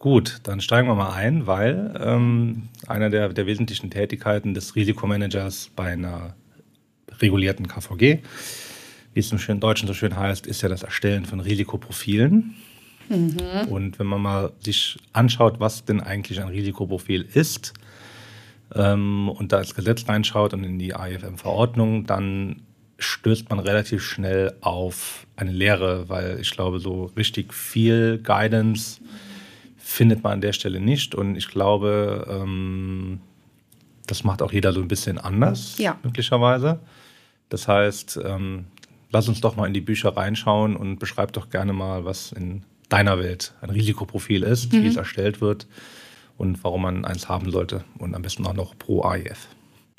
Gut, 0.07 0.39
dann 0.45 0.61
steigen 0.61 0.87
wir 0.87 0.95
mal 0.95 1.15
ein, 1.15 1.49
weil 1.49 1.93
ähm, 2.01 2.69
einer 2.87 3.11
der, 3.11 3.31
der 3.31 3.45
wesentlichen 3.47 3.91
Tätigkeiten 3.91 4.55
des 4.55 4.77
Risikomanagers 4.77 5.73
bei 5.75 5.95
einer 5.95 6.37
regulierten 7.21 7.67
KVG, 7.67 8.21
wie 9.15 9.19
es 9.19 9.33
im 9.33 9.41
schönen 9.41 9.59
Deutschen 9.59 9.89
so 9.89 9.95
schön 9.95 10.17
heißt, 10.17 10.47
ist 10.47 10.63
ja 10.63 10.69
das 10.69 10.85
Erstellen 10.85 11.25
von 11.25 11.41
Risikoprofilen. 11.41 12.55
Und 13.69 13.99
wenn 13.99 14.07
man 14.07 14.23
mal 14.23 14.53
sich 14.61 14.97
anschaut, 15.13 15.59
was 15.59 15.85
denn 15.85 16.01
eigentlich 16.01 16.41
ein 16.41 16.51
Risikoprofil 16.51 17.27
ist, 17.35 17.75
ähm, 18.77 19.29
und 19.29 19.51
da 19.51 19.59
ins 19.59 19.75
Gesetz 19.75 20.09
reinschaut 20.09 20.55
und 20.55 20.63
in 20.63 20.79
die 20.79 20.95
AIFM-Verordnung, 20.95 22.07
dann 22.07 22.63
stößt 23.01 23.51
man 23.51 23.59
relativ 23.59 24.05
schnell 24.05 24.55
auf 24.61 25.27
eine 25.35 25.51
Lehre, 25.51 26.09
weil 26.09 26.39
ich 26.41 26.53
glaube, 26.53 26.79
so 26.79 27.07
richtig 27.17 27.53
viel 27.53 28.21
Guidance 28.23 29.01
findet 29.87 30.25
man 30.25 30.33
an 30.35 30.41
der 30.41 30.53
Stelle 30.53 30.81
nicht. 30.81 31.15
Und 31.15 31.37
ich 31.37 31.47
glaube, 31.49 32.27
ähm, 32.29 33.21
das 34.09 34.25
macht 34.25 34.43
auch 34.43 34.53
jeder 34.53 34.73
so 34.73 34.81
ein 34.81 34.89
bisschen 34.89 35.17
anders, 35.19 35.79
Ja. 35.79 35.97
möglicherweise. 36.03 36.81
Das 37.51 37.69
heißt, 37.69 38.19
ähm, 38.25 38.65
lass 39.13 39.29
uns 39.29 39.41
doch 39.41 39.55
mal 39.55 39.67
in 39.69 39.75
die 39.75 39.81
Bücher 39.81 40.17
reinschauen 40.17 40.75
und 40.77 40.99
beschreib 40.99 41.33
doch 41.35 41.51
gerne 41.51 41.73
mal, 41.73 42.05
was 42.05 42.33
in 42.33 42.65
deiner 42.89 43.21
Welt 43.21 43.55
ein 43.61 43.71
Risikoprofil 43.71 44.43
ist, 44.43 44.73
wie 44.73 44.87
es 44.89 44.97
erstellt 44.97 45.41
wird 45.41 45.69
und 46.37 46.63
warum 46.65 46.83
man 46.83 47.05
eins 47.05 47.29
haben 47.29 47.51
sollte 47.53 47.85
und 47.99 48.15
am 48.17 48.23
besten 48.23 48.45
auch 48.47 48.55
noch 48.55 48.77
pro 48.77 49.03
AIF. 49.03 49.47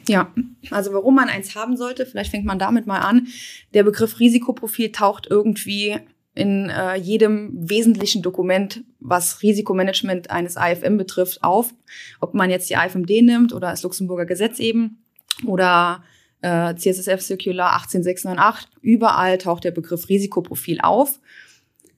Ja, 0.09 0.33
also 0.71 0.91
warum 0.93 1.15
man 1.15 1.29
eins 1.29 1.55
haben 1.55 1.75
sollte, 1.77 2.05
vielleicht 2.05 2.31
fängt 2.31 2.45
man 2.45 2.59
damit 2.59 2.87
mal 2.87 2.99
an. 2.99 3.27
Der 3.73 3.83
Begriff 3.83 4.19
Risikoprofil 4.19 4.91
taucht 4.91 5.27
irgendwie 5.29 5.97
in 6.37 6.69
äh, 6.69 6.95
jedem 6.95 7.51
wesentlichen 7.53 8.21
Dokument, 8.21 8.83
was 8.99 9.41
Risikomanagement 9.41 10.29
eines 10.29 10.55
AFM 10.55 10.95
betrifft, 10.97 11.43
auf. 11.43 11.73
Ob 12.19 12.35
man 12.35 12.51
jetzt 12.51 12.69
die 12.69 12.75
AFMD 12.75 13.09
nimmt 13.23 13.53
oder 13.53 13.71
das 13.71 13.81
Luxemburger 13.81 14.27
Gesetz 14.27 14.59
eben 14.59 15.03
oder 15.45 16.03
äh, 16.41 16.75
CSSF 16.75 17.21
Circular 17.21 17.73
18698, 17.73 18.69
überall 18.81 19.39
taucht 19.39 19.63
der 19.63 19.71
Begriff 19.71 20.09
Risikoprofil 20.09 20.79
auf. 20.81 21.19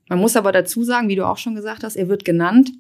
Man 0.08 0.19
muss 0.19 0.38
aber 0.38 0.53
dazu 0.53 0.84
sagen, 0.86 1.10
wie 1.10 1.17
du 1.17 1.27
auch 1.27 1.38
schon 1.38 1.55
gesagt 1.55 1.84
hast, 1.84 1.98
er 1.98 2.08
wird 2.08 2.24
genannt, 2.24 2.72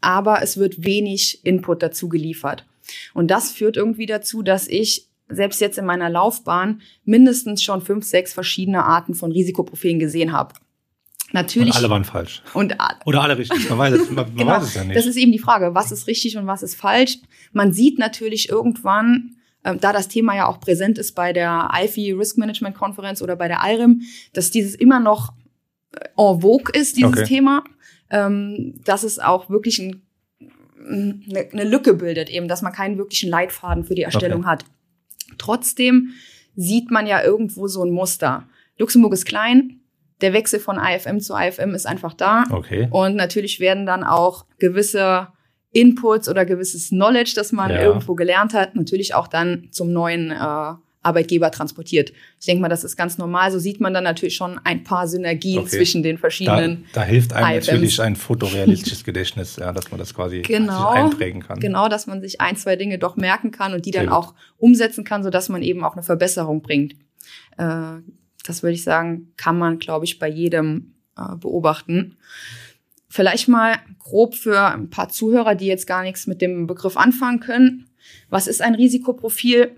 aber 0.00 0.42
es 0.42 0.58
wird 0.58 0.84
wenig 0.84 1.44
Input 1.44 1.82
dazu 1.82 2.08
geliefert. 2.08 2.66
Und 3.14 3.32
das 3.32 3.50
führt 3.50 3.76
irgendwie 3.76 4.06
dazu, 4.06 4.42
dass 4.42 4.68
ich 4.68 5.08
selbst 5.28 5.60
jetzt 5.60 5.78
in 5.78 5.86
meiner 5.86 6.08
Laufbahn 6.08 6.82
mindestens 7.04 7.64
schon 7.64 7.80
fünf, 7.80 8.04
sechs 8.04 8.32
verschiedene 8.32 8.84
Arten 8.84 9.14
von 9.14 9.32
Risikoprofilen 9.32 9.98
gesehen 9.98 10.32
habe. 10.32 10.54
Natürlich. 11.34 11.70
Und 11.74 11.76
alle 11.76 11.90
waren 11.90 12.04
falsch. 12.04 12.42
und 12.54 12.80
alle. 12.80 12.96
Oder 13.06 13.22
alle 13.22 13.36
richtig. 13.36 13.68
Man 13.68 13.78
weiß 13.78 13.94
es, 13.94 14.10
man, 14.10 14.34
Genau. 14.36 14.52
weiß 14.52 14.62
es 14.62 14.74
ja 14.74 14.84
nicht. 14.84 14.96
Das 14.96 15.04
ist 15.04 15.16
eben 15.16 15.32
die 15.32 15.40
Frage, 15.40 15.74
was 15.74 15.90
ist 15.90 16.06
richtig 16.06 16.36
und 16.36 16.46
was 16.46 16.62
ist 16.62 16.76
falsch. 16.76 17.18
Man 17.52 17.72
sieht 17.72 17.98
natürlich 17.98 18.48
irgendwann, 18.48 19.34
ähm, 19.64 19.80
da 19.80 19.92
das 19.92 20.06
Thema 20.06 20.36
ja 20.36 20.46
auch 20.46 20.60
präsent 20.60 20.96
ist 20.96 21.12
bei 21.16 21.32
der 21.32 21.70
IFI 21.74 22.12
Risk 22.12 22.38
Management 22.38 22.76
Konferenz 22.76 23.20
oder 23.20 23.34
bei 23.34 23.48
der 23.48 23.58
IRIM, 23.64 24.02
dass 24.32 24.52
dieses 24.52 24.76
immer 24.76 25.00
noch 25.00 25.32
äh, 25.92 26.04
en 26.16 26.40
vogue 26.40 26.72
ist, 26.72 26.96
dieses 26.96 27.10
Okay. 27.12 27.24
Thema, 27.24 27.64
ähm, 28.10 28.80
dass 28.84 29.02
es 29.02 29.18
auch 29.18 29.50
wirklich 29.50 29.80
ein, 29.80 30.02
eine, 30.88 31.48
eine 31.52 31.64
Lücke 31.64 31.94
bildet, 31.94 32.30
eben, 32.30 32.46
dass 32.46 32.62
man 32.62 32.72
keinen 32.72 32.96
wirklichen 32.96 33.28
Leitfaden 33.28 33.82
für 33.84 33.96
die 33.96 34.02
Erstellung 34.02 34.40
Okay. 34.42 34.48
hat. 34.50 34.64
Trotzdem 35.38 36.10
sieht 36.54 36.92
man 36.92 37.08
ja 37.08 37.24
irgendwo 37.24 37.66
so 37.66 37.82
ein 37.82 37.90
Muster. 37.90 38.46
Luxemburg 38.78 39.12
ist 39.14 39.24
klein, 39.24 39.80
der 40.20 40.32
Wechsel 40.32 40.60
von 40.60 40.78
IFM 40.78 41.18
zu 41.20 41.34
IFM 41.34 41.74
ist 41.74 41.86
einfach 41.86 42.14
da. 42.14 42.44
okay. 42.50 42.88
Und 42.90 43.16
natürlich 43.16 43.60
werden 43.60 43.84
dann 43.86 44.04
auch 44.04 44.46
gewisse 44.58 45.28
Inputs 45.72 46.28
oder 46.28 46.44
gewisses 46.44 46.90
Knowledge, 46.90 47.32
das 47.34 47.50
man 47.52 47.70
Ja. 47.70 47.82
irgendwo 47.82 48.14
gelernt 48.14 48.54
hat, 48.54 48.76
natürlich 48.76 49.14
auch 49.14 49.26
dann 49.26 49.68
zum 49.72 49.92
neuen 49.92 50.30
äh, 50.30 50.74
Arbeitgeber 51.02 51.50
transportiert. 51.50 52.12
Ich 52.40 52.46
denke 52.46 52.62
mal, 52.62 52.68
das 52.68 52.82
ist 52.84 52.96
ganz 52.96 53.18
normal. 53.18 53.50
So 53.50 53.58
sieht 53.58 53.78
man 53.80 53.92
dann 53.92 54.04
natürlich 54.04 54.36
schon 54.36 54.58
ein 54.64 54.84
paar 54.84 55.06
Synergien 55.06 55.58
Okay. 55.58 55.68
zwischen 55.76 56.02
den 56.02 56.16
Da, 56.16 56.20
verschiedenen. 56.20 56.84
da 56.94 57.02
hilft 57.02 57.32
einem 57.34 57.58
IFMs. 57.58 57.66
natürlich 57.66 58.00
ein 58.00 58.16
fotorealistisches 58.28 59.04
Gedächtnis, 59.04 59.56
ja, 59.56 59.72
dass 59.72 59.90
man 59.90 59.98
das 59.98 60.14
quasi 60.14 60.40
Genau. 60.42 60.88
einprägen 60.88 61.42
kann. 61.42 61.58
Genau, 61.60 61.88
dass 61.88 62.06
man 62.06 62.22
sich 62.22 62.40
ein, 62.40 62.56
zwei 62.56 62.76
Dinge 62.76 62.98
doch 62.98 63.16
merken 63.16 63.50
kann 63.50 63.74
und 63.74 63.84
die 63.84 63.90
dann 63.90 64.08
auch 64.08 64.32
umsetzen 64.56 65.04
kann, 65.04 65.22
sodass 65.22 65.48
man 65.50 65.60
eben 65.62 65.84
auch 65.84 65.92
eine 65.94 66.02
Verbesserung 66.04 66.62
bringt. 66.62 66.94
Äh, 67.58 67.96
das 68.44 68.62
würde 68.62 68.74
ich 68.74 68.84
sagen, 68.84 69.32
kann 69.36 69.58
man, 69.58 69.78
glaube 69.78 70.04
ich, 70.04 70.18
bei 70.18 70.28
jedem 70.28 70.94
äh, 71.16 71.36
beobachten. 71.36 72.16
Vielleicht 73.08 73.48
mal 73.48 73.76
grob 73.98 74.34
für 74.34 74.72
ein 74.72 74.90
paar 74.90 75.08
Zuhörer, 75.08 75.54
die 75.54 75.66
jetzt 75.66 75.86
gar 75.86 76.02
nichts 76.02 76.26
mit 76.26 76.40
dem 76.42 76.66
Begriff 76.66 76.96
anfangen 76.96 77.40
können. 77.40 77.88
Was 78.28 78.46
ist 78.46 78.60
ein 78.60 78.74
Risikoprofil? 78.74 79.76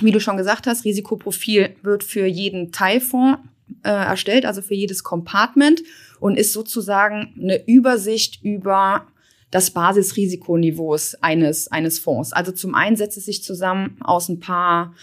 Wie 0.00 0.12
du 0.12 0.20
schon 0.20 0.36
gesagt 0.36 0.66
hast, 0.66 0.84
Risikoprofil 0.84 1.76
wird 1.82 2.04
für 2.04 2.26
jeden 2.26 2.72
Teilfonds 2.72 3.40
äh, 3.82 3.90
erstellt, 3.90 4.46
also 4.46 4.62
für 4.62 4.74
jedes 4.74 5.02
Compartment 5.02 5.82
und 6.20 6.36
ist 6.36 6.52
sozusagen 6.52 7.34
eine 7.40 7.66
Übersicht 7.66 8.42
über 8.42 9.06
das 9.50 9.72
Basisrisikoniveaus 9.72 11.16
eines, 11.16 11.68
eines 11.68 11.98
Fonds. 11.98 12.32
Also 12.32 12.52
zum 12.52 12.74
einen 12.74 12.96
setzt 12.96 13.16
es 13.16 13.24
sich 13.24 13.42
zusammen 13.42 13.96
aus 14.00 14.28
ein 14.28 14.38
paar, 14.38 14.94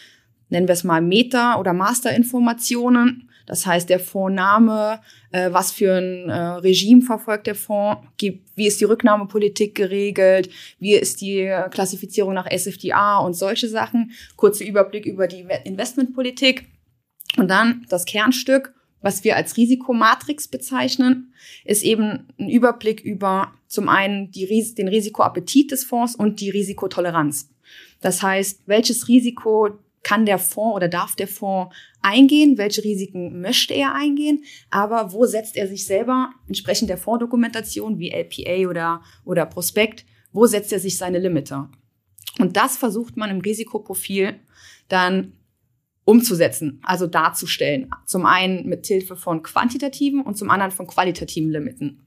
nennen 0.50 0.68
wir 0.68 0.74
es 0.74 0.84
mal 0.84 1.02
Meta- 1.02 1.60
oder 1.60 1.74
Masterinformationen. 1.74 3.30
Das 3.46 3.66
heißt, 3.66 3.90
der 3.90 4.00
Fondsname, 4.00 5.00
äh, 5.32 5.52
was 5.52 5.72
für 5.72 5.96
ein 5.96 6.30
äh, 6.30 6.36
Regime 6.36 7.02
verfolgt 7.02 7.48
der 7.48 7.56
Fonds, 7.56 8.02
gibt, 8.18 8.50
wie 8.56 8.68
ist 8.68 8.80
die 8.82 8.86
Rücknahmepolitik 8.86 9.74
geregelt, 9.74 10.50
wie 10.80 10.96
ist 10.96 11.22
die 11.22 11.40
äh, 11.40 11.70
Klassifizierung 11.70 12.34
nach 12.34 12.52
SFDA 12.52 13.20
und 13.20 13.36
solche 13.36 13.70
Sachen. 13.70 14.12
Kurzer 14.36 14.66
Überblick 14.66 15.06
über 15.06 15.28
die 15.28 15.46
Investmentpolitik. 15.64 16.66
Und 17.38 17.50
dann 17.50 17.86
das 17.90 18.06
Kernstück, 18.06 18.74
was 19.02 19.24
wir 19.24 19.38
als 19.38 19.56
Risikomatrix 19.56 20.50
bezeichnen, 20.50 21.34
ist 21.64 21.84
eben 21.84 22.28
ein 22.38 22.50
Überblick 22.50 23.00
über 23.00 23.54
zum 23.68 23.88
einen 23.88 24.32
die, 24.32 24.46
den 24.78 24.88
Risikoappetit 24.90 25.72
des 25.72 25.86
Fonds 25.86 26.16
und 26.16 26.42
die 26.42 26.50
Risikotoleranz. 26.50 27.50
Das 28.02 28.22
heißt, 28.22 28.64
welches 28.66 29.08
Risiko 29.08 29.80
kann 30.04 30.26
der 30.26 30.40
Fonds 30.40 30.76
oder 30.76 30.88
darf 30.88 31.16
der 31.16 31.28
Fonds 31.28 31.76
eingehen, 32.02 32.58
welche 32.58 32.84
Risiken 32.84 33.42
möchte 33.42 33.74
er 33.74 33.94
eingehen, 33.94 34.44
aber 34.70 35.12
wo 35.12 35.26
setzt 35.26 35.58
er 35.58 35.68
sich 35.68 35.86
selber 35.86 36.32
entsprechend 36.48 36.90
der 36.90 36.98
Fondsdokumentation 36.98 38.00
wie 38.00 38.12
LPA 38.12 38.70
oder, 38.70 39.02
oder 39.26 39.46
Prospekt, 39.46 40.06
wo 40.32 40.46
setzt 40.46 40.72
er 40.72 40.80
sich 40.80 40.98
seine 40.98 41.20
Limiter? 41.20 41.70
Und 42.40 42.56
das 42.56 42.78
versucht 42.78 43.18
man 43.18 43.30
im 43.30 43.42
Risikoprofil 43.42 44.40
dann 44.88 45.34
umzusetzen, 46.06 46.80
also 46.84 47.06
darzustellen. 47.06 47.90
Zum 48.06 48.26
einen 48.26 48.68
mit 48.68 48.88
Hilfe 48.88 49.18
von 49.18 49.44
quantitativen 49.44 50.22
und 50.22 50.38
zum 50.38 50.50
anderen 50.50 50.72
von 50.72 50.88
qualitativen 50.88 51.52
Limiten. 51.52 52.06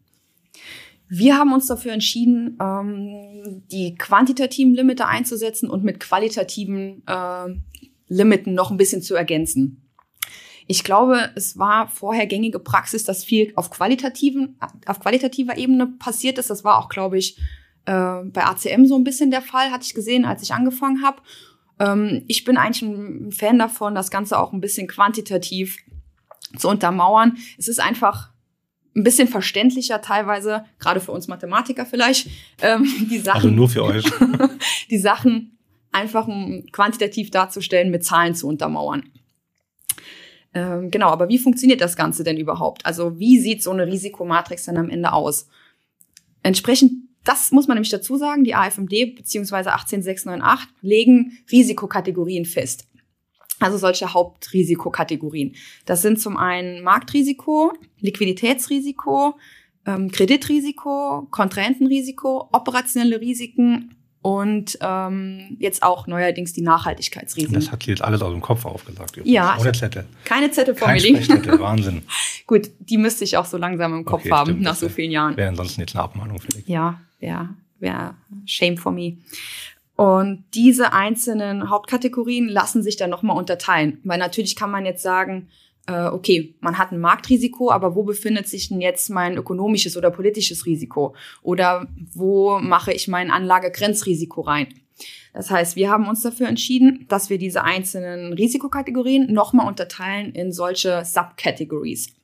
Wir 1.13 1.37
haben 1.37 1.53
uns 1.53 1.67
dafür 1.67 1.93
entschieden, 1.93 2.57
ähm, 2.63 3.63
die 3.71 3.97
quantitativen 3.97 4.75
Limite 4.75 5.07
einzusetzen 5.07 5.69
und 5.69 5.83
mit 5.83 5.99
qualitativen 5.99 7.03
äh, 7.07 7.49
Limiten 8.07 8.55
noch 8.55 8.71
ein 8.71 8.77
bisschen 8.77 9.03
zu 9.03 9.17
ergänzen. 9.17 9.91
Ich 10.69 10.85
glaube, 10.85 11.31
es 11.35 11.59
war 11.59 11.89
vorher 11.89 12.29
gängige 12.29 12.61
Praxis, 12.61 13.03
dass 13.03 13.25
viel 13.25 13.53
auf 13.57 13.71
qualitativen, 13.71 14.57
auf 14.87 15.01
qualitativer 15.01 15.59
Ebene 15.59 15.89
passiert 15.89 16.39
ist. 16.39 16.49
Das 16.49 16.63
war 16.63 16.79
auch, 16.79 16.89
glaube 16.89 17.19
ich, 17.19 17.39
äh, 17.87 18.23
bei 18.25 18.45
ACM 18.45 18.87
so 18.87 18.97
ein 18.97 19.03
bisschen 19.03 19.33
der 19.33 19.43
Fall, 19.43 19.73
hatte 19.73 19.87
ich 19.87 19.95
gesehen, 19.95 20.25
als 20.25 20.45
ich 20.45 20.55
angefangen 20.55 21.03
habe. 21.03 21.23
Ähm, 21.81 22.23
ich 22.29 22.45
bin 22.45 22.57
eigentlich 22.57 22.83
ein 22.83 23.33
Fan 23.33 23.59
davon, 23.59 23.97
das 23.97 24.13
Ganze 24.13 24.39
auch 24.39 24.53
ein 24.53 24.61
bisschen 24.61 24.87
quantitativ 24.87 25.79
zu 26.57 26.69
untermauern. 26.69 27.37
Es 27.59 27.67
ist 27.67 27.81
einfach 27.81 28.31
ein 28.97 29.05
bisschen 29.05 29.29
verständlicher 29.29 30.03
teilweise, 30.03 30.65
gerade 30.79 31.01
für 31.01 31.13
uns 31.13 31.29
Mathematiker 31.29 31.87
vielleicht, 31.87 32.29
ähm, 32.61 32.87
die 33.11 33.19
Sachen 33.19 33.37
Also 33.37 33.51
nur 33.51 33.69
für 33.69 33.85
euch. 33.85 34.05
die 34.91 34.99
Sachen 34.99 35.59
einfach 35.93 36.27
um 36.27 36.65
quantitativ 36.73 37.31
darzustellen, 37.31 37.91
mit 37.91 38.05
Zahlen 38.05 38.35
zu 38.35 38.49
untermauern. 38.49 39.09
Ähm, 40.53 40.91
genau, 40.91 41.09
aber 41.09 41.29
wie 41.29 41.39
funktioniert 41.39 41.81
das 41.81 41.97
Ganze 41.97 42.25
denn 42.25 42.37
überhaupt? 42.37 42.85
Also 42.85 43.19
wie 43.19 43.39
sieht 43.39 43.63
so 43.63 43.71
eine 43.71 43.87
Risikomatrix 43.87 44.65
dann 44.65 44.77
am 44.77 44.91
Ende 44.91 45.13
aus? 45.13 45.49
Entsprechend 46.43 46.93
das 47.25 47.53
muss 47.53 47.69
man 47.69 47.77
nämlich 47.77 47.91
dazu 47.91 48.17
sagen, 48.17 48.45
die 48.45 48.55
AFMD 48.55 49.17
bzw. 49.17 49.69
18698 49.69 50.69
legen 50.81 51.39
Risikokategorien 51.51 52.47
fest. 52.47 52.87
Also 53.61 53.79
solche 53.79 54.13
Hauptrisikokategorien. 54.13 55.55
Das 55.87 56.03
sind 56.03 56.21
zum 56.21 56.37
einen 56.37 56.83
Marktrisiko, 56.83 57.73
Liquiditätsrisiko, 58.01 59.39
ähm, 59.87 60.11
Kreditrisiko, 60.11 61.29
Kontrahentenrisiko, 61.31 62.49
operationelle 62.53 63.21
Risiken 63.21 63.95
und 64.23 64.79
ähm, 64.83 65.57
jetzt 65.59 65.83
auch 65.83 66.07
neuerdings 66.07 66.53
die 66.53 66.61
Nachhaltigkeitsrisiken. 66.61 67.55
Das 67.55 67.73
hat 67.73 67.83
sie 67.83 67.91
jetzt 67.91 68.03
alles 68.03 68.21
aus 68.21 68.33
dem 68.33 68.43
Kopf 68.43 68.67
aufgesagt. 68.67 69.17
Übrigens. 69.17 69.35
Ja. 69.35 69.57
Ohne 69.59 69.73
Zettel. 69.73 70.07
Keine 70.25 70.51
Zettel 70.51 70.75
vor 70.75 70.89
mir 70.89 71.01
liegen. 71.01 71.27
Wahnsinn. 71.59 72.03
Gut, 72.47 72.71
die 72.81 72.99
müsste 72.99 73.25
ich 73.25 73.37
auch 73.37 73.47
so 73.47 73.57
langsam 73.57 73.95
im 73.95 74.05
Kopf 74.05 74.23
okay, 74.23 74.31
haben, 74.31 74.51
stimmt, 74.51 74.63
nach 74.63 74.75
so 74.75 74.89
vielen 74.89 75.11
Jahren. 75.11 75.37
Wäre 75.37 75.49
ansonsten 75.49 75.81
jetzt 75.81 75.95
eine 75.95 76.05
Abmahnung 76.05 76.39
vielleicht. 76.39 76.69
Ja, 76.69 77.01
ja, 77.21 77.55
wäre 77.79 78.15
shame 78.45 78.77
for 78.77 78.93
me. 78.93 79.17
Und 80.01 80.45
diese 80.55 80.95
einzelnen 80.95 81.69
Hauptkategorien 81.69 82.49
lassen 82.49 82.83
sich 82.83 82.97
dann 82.97 83.11
nochmal 83.11 83.37
unterteilen. 83.37 83.99
Weil 84.03 84.19
natürlich 84.19 84.57
kann 84.57 84.71
man 84.71 84.87
jetzt 84.87 85.03
sagen, 85.03 85.49
äh, 85.87 86.07
okay, 86.07 86.55
man 86.61 86.79
hat 86.79 86.91
ein 86.91 87.01
Marktrisiko, 87.01 87.71
aber 87.71 87.95
wo 87.95 88.03
befindet 88.03 88.49
sich 88.49 88.71
denn 88.71 88.81
jetzt 88.81 89.11
mein 89.11 89.37
ökonomisches 89.37 89.99
oder 89.99 90.11
politisches 90.11 90.65
Risiko? 90.65 91.15
Oder 91.43 91.87
wo 92.15 92.59
mache 92.61 92.95
ich 92.95 93.09
mein 93.09 93.31
Anlagegrenzrisiko 93.31 94.41
rein? 94.41 94.69
Das 95.35 95.51
heißt, 95.51 95.77
wir 95.77 95.91
haben 95.91 96.09
uns 96.09 96.23
dafür 96.23 96.49
entschieden, 96.49 97.05
dass 97.11 97.29
wir 97.29 97.37
diese 97.37 97.63
einzelnen 97.65 98.33
Risikokategorien 98.33 99.31
nochmal 99.31 99.69
unterteilen 99.69 100.33
in 100.33 100.51
solche 100.51 101.05
Subcategories. 101.05 102.15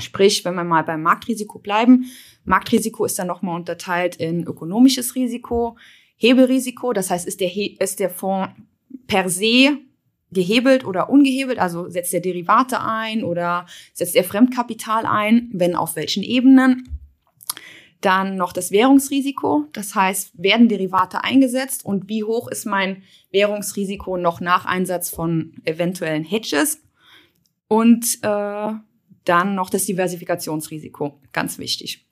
Sprich, 0.00 0.44
wenn 0.44 0.54
wir 0.54 0.64
mal 0.64 0.84
beim 0.84 1.00
Marktrisiko 1.00 1.60
bleiben, 1.60 2.10
Marktrisiko 2.44 3.06
ist 3.06 3.18
dann 3.18 3.26
nochmal 3.26 3.56
unterteilt 3.56 4.16
in 4.16 4.44
ökonomisches 4.46 5.14
Risiko, 5.14 5.78
Hebelrisiko, 6.16 6.92
das 6.92 7.10
heißt, 7.10 7.26
ist 7.26 7.40
der, 7.40 7.50
ist 7.80 8.00
der 8.00 8.10
Fonds 8.10 8.52
per 9.06 9.28
se 9.28 9.78
gehebelt 10.32 10.84
oder 10.84 11.08
ungehebelt, 11.08 11.58
also 11.58 11.88
setzt 11.88 12.12
er 12.12 12.20
Derivate 12.20 12.80
ein 12.80 13.22
oder 13.22 13.66
setzt 13.92 14.16
er 14.16 14.24
Fremdkapital 14.24 15.06
ein, 15.06 15.50
wenn 15.52 15.76
auf 15.76 15.96
welchen 15.96 16.22
Ebenen. 16.22 17.00
Dann 18.00 18.36
noch 18.36 18.52
das 18.52 18.70
Währungsrisiko, 18.70 19.66
das 19.72 19.94
heißt, 19.94 20.32
werden 20.34 20.68
Derivate 20.68 21.24
eingesetzt 21.24 21.84
und 21.84 22.08
wie 22.08 22.24
hoch 22.24 22.48
ist 22.48 22.66
mein 22.66 23.02
Währungsrisiko 23.30 24.16
noch 24.16 24.40
nach 24.40 24.66
Einsatz 24.66 25.10
von 25.10 25.54
eventuellen 25.64 26.24
Hedges. 26.24 26.82
Und 27.68 28.18
äh, 28.22 28.72
dann 29.24 29.54
noch 29.54 29.70
das 29.70 29.86
Diversifikationsrisiko, 29.86 31.20
ganz 31.32 31.58
wichtig. 31.58 32.05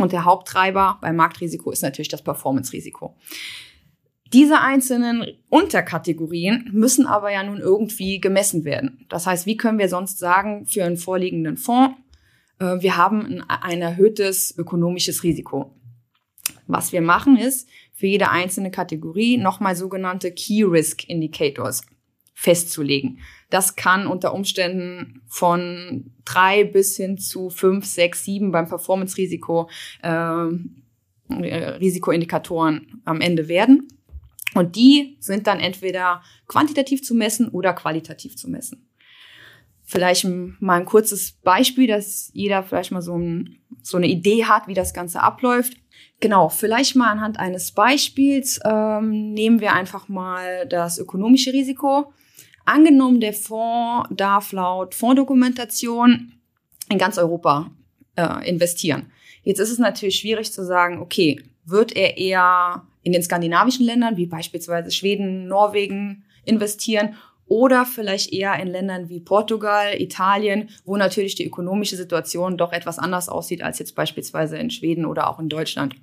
Und 0.00 0.12
der 0.12 0.24
Haupttreiber 0.24 0.98
beim 1.00 1.16
Marktrisiko 1.16 1.70
ist 1.70 1.82
natürlich 1.82 2.08
das 2.08 2.22
Performance-Risiko. 2.22 3.16
Diese 4.32 4.60
einzelnen 4.60 5.26
Unterkategorien 5.48 6.70
müssen 6.72 7.06
aber 7.06 7.32
ja 7.32 7.42
nun 7.42 7.58
irgendwie 7.58 8.20
gemessen 8.20 8.64
werden. 8.64 9.04
Das 9.08 9.26
heißt, 9.26 9.46
wie 9.46 9.56
können 9.56 9.78
wir 9.78 9.88
sonst 9.88 10.18
sagen 10.18 10.66
für 10.66 10.84
einen 10.84 10.96
vorliegenden 10.96 11.56
Fonds, 11.56 11.96
äh, 12.60 12.80
wir 12.80 12.96
haben 12.96 13.42
ein, 13.48 13.82
erhöhtes 13.82 14.56
ökonomisches 14.56 15.24
Risiko. 15.24 15.74
Was 16.68 16.92
wir 16.92 17.02
machen 17.02 17.36
ist, 17.36 17.68
für 17.92 18.06
jede 18.06 18.30
einzelne 18.30 18.70
Kategorie 18.70 19.36
nochmal 19.36 19.74
sogenannte 19.74 20.30
Key 20.32 20.62
Risk 20.62 21.08
Indicators 21.08 21.82
festzulegen. 22.34 23.18
Das 23.50 23.76
kann 23.76 24.06
unter 24.06 24.32
Umständen 24.32 25.22
von 25.28 26.12
drei 26.24 26.64
bis 26.64 26.96
hin 26.96 27.18
zu 27.18 27.50
fünf, 27.50 27.84
sechs, 27.84 28.24
sieben 28.24 28.52
beim 28.52 28.68
Performance-Risiko 28.68 29.68
äh, 30.02 30.48
Risikoindikatoren 31.28 33.02
am 33.04 33.20
Ende 33.20 33.48
werden. 33.48 33.88
Und 34.54 34.76
die 34.76 35.16
sind 35.20 35.46
dann 35.46 35.60
entweder 35.60 36.22
quantitativ 36.48 37.04
zu 37.04 37.14
messen 37.14 37.48
oder 37.48 37.72
qualitativ 37.72 38.36
zu 38.36 38.50
messen. 38.50 38.88
Vielleicht 39.84 40.24
mal 40.24 40.78
ein 40.78 40.84
kurzes 40.84 41.32
Beispiel, 41.32 41.88
dass 41.88 42.30
jeder 42.32 42.62
vielleicht 42.62 42.92
mal 42.92 43.02
so, 43.02 43.16
ein, 43.16 43.58
so 43.82 43.96
eine 43.96 44.06
Idee 44.06 44.44
hat, 44.44 44.68
wie 44.68 44.74
das 44.74 44.94
Ganze 44.94 45.20
abläuft. 45.20 45.74
Genau, 46.20 46.48
vielleicht 46.48 46.96
mal 46.96 47.10
anhand 47.10 47.38
eines 47.38 47.72
Beispiels 47.72 48.60
ähm, 48.64 49.32
nehmen 49.32 49.60
wir 49.60 49.72
einfach 49.72 50.08
mal 50.08 50.66
das 50.68 50.98
ökonomische 50.98 51.52
Risiko. 51.52 52.12
Angenommen, 52.70 53.20
der 53.20 53.32
Fonds 53.32 54.08
darf 54.12 54.52
laut 54.52 54.94
Fondsdokumentation 54.94 56.34
in 56.88 56.98
ganz 56.98 57.18
Europa 57.18 57.68
äh, 58.14 58.48
investieren. 58.48 59.10
Jetzt 59.42 59.58
ist 59.58 59.72
es 59.72 59.80
natürlich 59.80 60.20
schwierig 60.20 60.52
zu 60.52 60.64
sagen, 60.64 61.00
okay, 61.00 61.42
wird 61.64 61.96
er 61.96 62.16
eher 62.16 62.84
in 63.02 63.12
den 63.12 63.24
skandinavischen 63.24 63.84
Ländern, 63.84 64.16
wie 64.16 64.26
beispielsweise 64.26 64.92
Schweden, 64.92 65.48
Norwegen, 65.48 66.24
investieren 66.44 67.16
oder 67.46 67.84
vielleicht 67.86 68.32
eher 68.32 68.56
in 68.60 68.68
Ländern 68.68 69.08
wie 69.08 69.18
Portugal, 69.18 70.00
Italien, 70.00 70.68
wo 70.84 70.96
natürlich 70.96 71.34
die 71.34 71.46
ökonomische 71.46 71.96
Situation 71.96 72.56
doch 72.56 72.72
etwas 72.72 73.00
anders 73.00 73.28
aussieht 73.28 73.64
als 73.64 73.80
jetzt 73.80 73.96
beispielsweise 73.96 74.56
in 74.58 74.70
Schweden 74.70 75.06
oder 75.06 75.28
auch 75.28 75.40
in 75.40 75.48
Deutschland. 75.48 75.96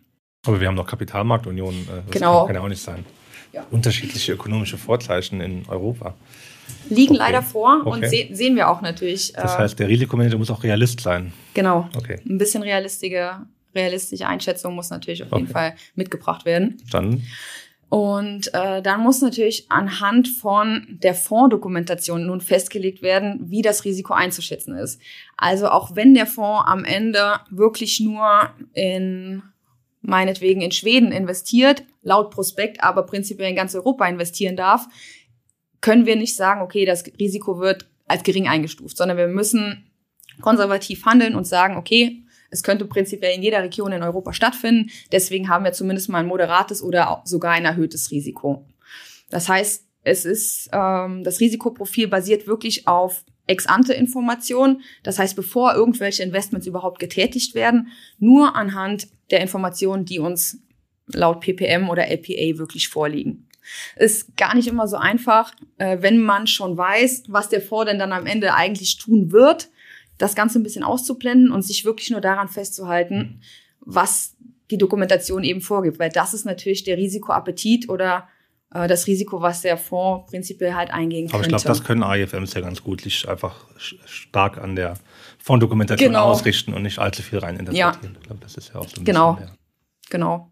Aber 0.45 0.59
wir 0.59 0.67
haben 0.67 0.75
noch 0.75 0.87
Kapitalmarktunion. 0.87 1.73
Äh, 1.73 2.01
das 2.07 2.11
genau. 2.11 2.45
kann 2.45 2.55
ja 2.55 2.61
auch 2.61 2.67
nicht 2.67 2.81
sein. 2.81 3.05
Ja. 3.53 3.65
Unterschiedliche 3.71 4.33
ökonomische 4.33 4.77
Vorzeichen 4.77 5.39
in 5.39 5.63
Europa. 5.69 6.13
Liegen 6.89 7.15
okay. 7.15 7.19
leider 7.19 7.41
vor 7.41 7.81
okay. 7.85 7.89
und 7.89 8.09
se 8.09 8.27
sehen 8.31 8.55
wir 8.55 8.69
auch 8.69 8.81
natürlich. 8.81 9.33
Das 9.33 9.55
äh, 9.55 9.57
heißt, 9.57 9.79
der 9.79 9.87
Risikomanager 9.87 10.37
muss 10.37 10.49
auch 10.49 10.63
Realist 10.63 11.01
sein. 11.01 11.33
Genau. 11.53 11.89
Okay. 11.95 12.19
Ein 12.27 12.37
bisschen 12.37 12.63
realistische, 12.63 13.41
realistische 13.75 14.27
Einschätzung 14.27 14.75
muss 14.75 14.89
natürlich 14.89 15.23
auf 15.23 15.31
jeden 15.31 15.47
Fall 15.47 15.75
mitgebracht 15.95 16.45
werden. 16.45 16.81
Dann. 16.91 17.23
Und 17.89 18.53
äh, 18.53 18.81
dann 18.81 19.01
muss 19.01 19.21
natürlich 19.21 19.71
anhand 19.71 20.27
von 20.27 20.85
der 21.01 21.13
Fondsdokumentation 21.13 22.25
nun 22.25 22.41
festgelegt 22.41 23.01
werden, 23.01 23.45
wie 23.45 23.61
das 23.61 23.85
Risiko 23.85 24.13
einzuschätzen 24.13 24.75
ist. 24.75 24.99
Also 25.37 25.69
auch 25.69 25.95
wenn 25.95 26.13
der 26.13 26.25
Fonds 26.25 26.63
am 26.67 26.83
Ende 26.83 27.39
wirklich 27.49 28.01
nur 28.01 28.49
in 28.73 29.41
meinetwegen 30.01 30.61
in 30.61 30.71
Schweden 30.71 31.11
investiert, 31.11 31.83
laut 32.01 32.31
Prospekt 32.31 32.83
aber 32.83 33.03
prinzipiell 33.03 33.49
in 33.49 33.55
ganz 33.55 33.75
Europa 33.75 34.07
investieren 34.07 34.55
darf, 34.55 34.87
können 35.81 36.05
wir 36.05 36.15
nicht 36.15 36.35
sagen, 36.35 36.61
okay, 36.61 36.85
das 36.85 37.03
Risiko 37.19 37.59
wird 37.59 37.87
als 38.07 38.23
gering 38.23 38.47
eingestuft, 38.47 38.97
sondern 38.97 39.17
wir 39.17 39.27
müssen 39.27 39.89
konservativ 40.41 41.05
handeln 41.05 41.35
und 41.35 41.45
sagen, 41.45 41.77
okay, 41.77 42.23
es 42.49 42.63
könnte 42.63 42.85
prinzipiell 42.85 43.35
in 43.35 43.43
jeder 43.43 43.61
Region 43.61 43.91
in 43.91 44.03
Europa 44.03 44.33
stattfinden. 44.33 44.89
Deswegen 45.11 45.49
haben 45.49 45.65
wir 45.65 45.73
zumindest 45.73 46.09
mal 46.09 46.19
ein 46.19 46.27
moderates 46.27 46.81
oder 46.81 47.21
sogar 47.25 47.53
ein 47.53 47.65
erhöhtes 47.65 48.11
Risiko. 48.11 48.65
Das 49.29 49.49
heißt, 49.49 49.83
es 50.03 50.25
ist 50.25 50.69
ähm, 50.71 51.23
das 51.23 51.39
Risikoprofil 51.39 52.07
basiert 52.07 52.47
wirklich 52.47 52.87
auf 52.87 53.25
Ex-ante-Informationen. 53.47 54.81
Das 55.03 55.19
heißt, 55.19 55.35
bevor 55.35 55.73
irgendwelche 55.73 56.23
Investments 56.23 56.67
überhaupt 56.67 56.99
getätigt 56.99 57.55
werden, 57.55 57.89
nur 58.19 58.55
anhand 58.55 59.07
der 59.31 59.41
Informationen, 59.41 60.05
die 60.05 60.19
uns 60.19 60.61
laut 61.07 61.41
PPM 61.41 61.89
oder 61.89 62.07
LPA 62.07 62.57
wirklich 62.57 62.89
vorliegen. 62.89 63.46
Ist 63.95 64.35
gar 64.37 64.55
nicht 64.55 64.67
immer 64.67 64.87
so 64.87 64.97
einfach, 64.97 65.53
äh, 65.77 65.97
wenn 66.01 66.19
man 66.19 66.47
schon 66.47 66.77
weiß, 66.77 67.23
was 67.27 67.49
der 67.49 67.61
Fonds 67.61 67.89
denn 67.89 67.99
dann 67.99 68.13
am 68.13 68.25
Ende 68.25 68.53
eigentlich 68.53 68.97
tun 68.97 69.31
wird, 69.31 69.69
das 70.17 70.35
Ganze 70.35 70.59
ein 70.59 70.63
bisschen 70.63 70.83
auszublenden 70.83 71.51
und 71.51 71.61
sich 71.61 71.85
wirklich 71.85 72.09
nur 72.09 72.21
daran 72.21 72.47
festzuhalten, 72.47 73.41
was 73.81 74.35
die 74.71 74.77
Dokumentation 74.77 75.43
eben 75.43 75.61
vorgibt. 75.61 75.99
Weil 75.99 76.09
das 76.09 76.33
ist 76.33 76.45
natürlich 76.45 76.83
der 76.83 76.97
Risikoappetit 76.97 77.89
oder 77.89 78.27
äh, 78.73 78.87
das 78.87 79.07
Risiko, 79.07 79.41
was 79.41 79.61
der 79.61 79.77
Fonds 79.77 80.29
prinzipiell 80.29 80.73
halt 80.73 80.91
eingehen 80.91 81.29
Aber 81.29 81.39
könnte. 81.39 81.55
Aber 81.55 81.57
ich 81.57 81.63
glaube, 81.63 81.77
das 81.77 81.85
können 81.85 82.03
AIFMs 82.03 82.53
ja 82.53 82.61
ganz 82.61 82.83
gut, 82.83 83.01
sich 83.01 83.27
einfach 83.27 83.65
stark 83.77 84.57
an 84.57 84.75
der 84.75 84.95
Fonddokumentation 85.37 86.09
genau. 86.09 86.25
ausrichten 86.25 86.73
und 86.73 86.83
nicht 86.83 86.99
allzu 86.99 87.21
viel 87.21 87.39
rein 87.39 87.57
interpretieren. 87.57 87.93
Ja. 88.03 88.19
Ich 88.19 88.27
glaube, 88.27 88.41
das 88.41 88.55
ist 88.55 88.73
ja 88.73 88.79
auch 88.79 88.87
so 88.87 89.01
ein 89.01 89.05
genau. 89.05 89.33
bisschen 89.33 89.47
der 89.47 89.57
Genau. 90.09 90.51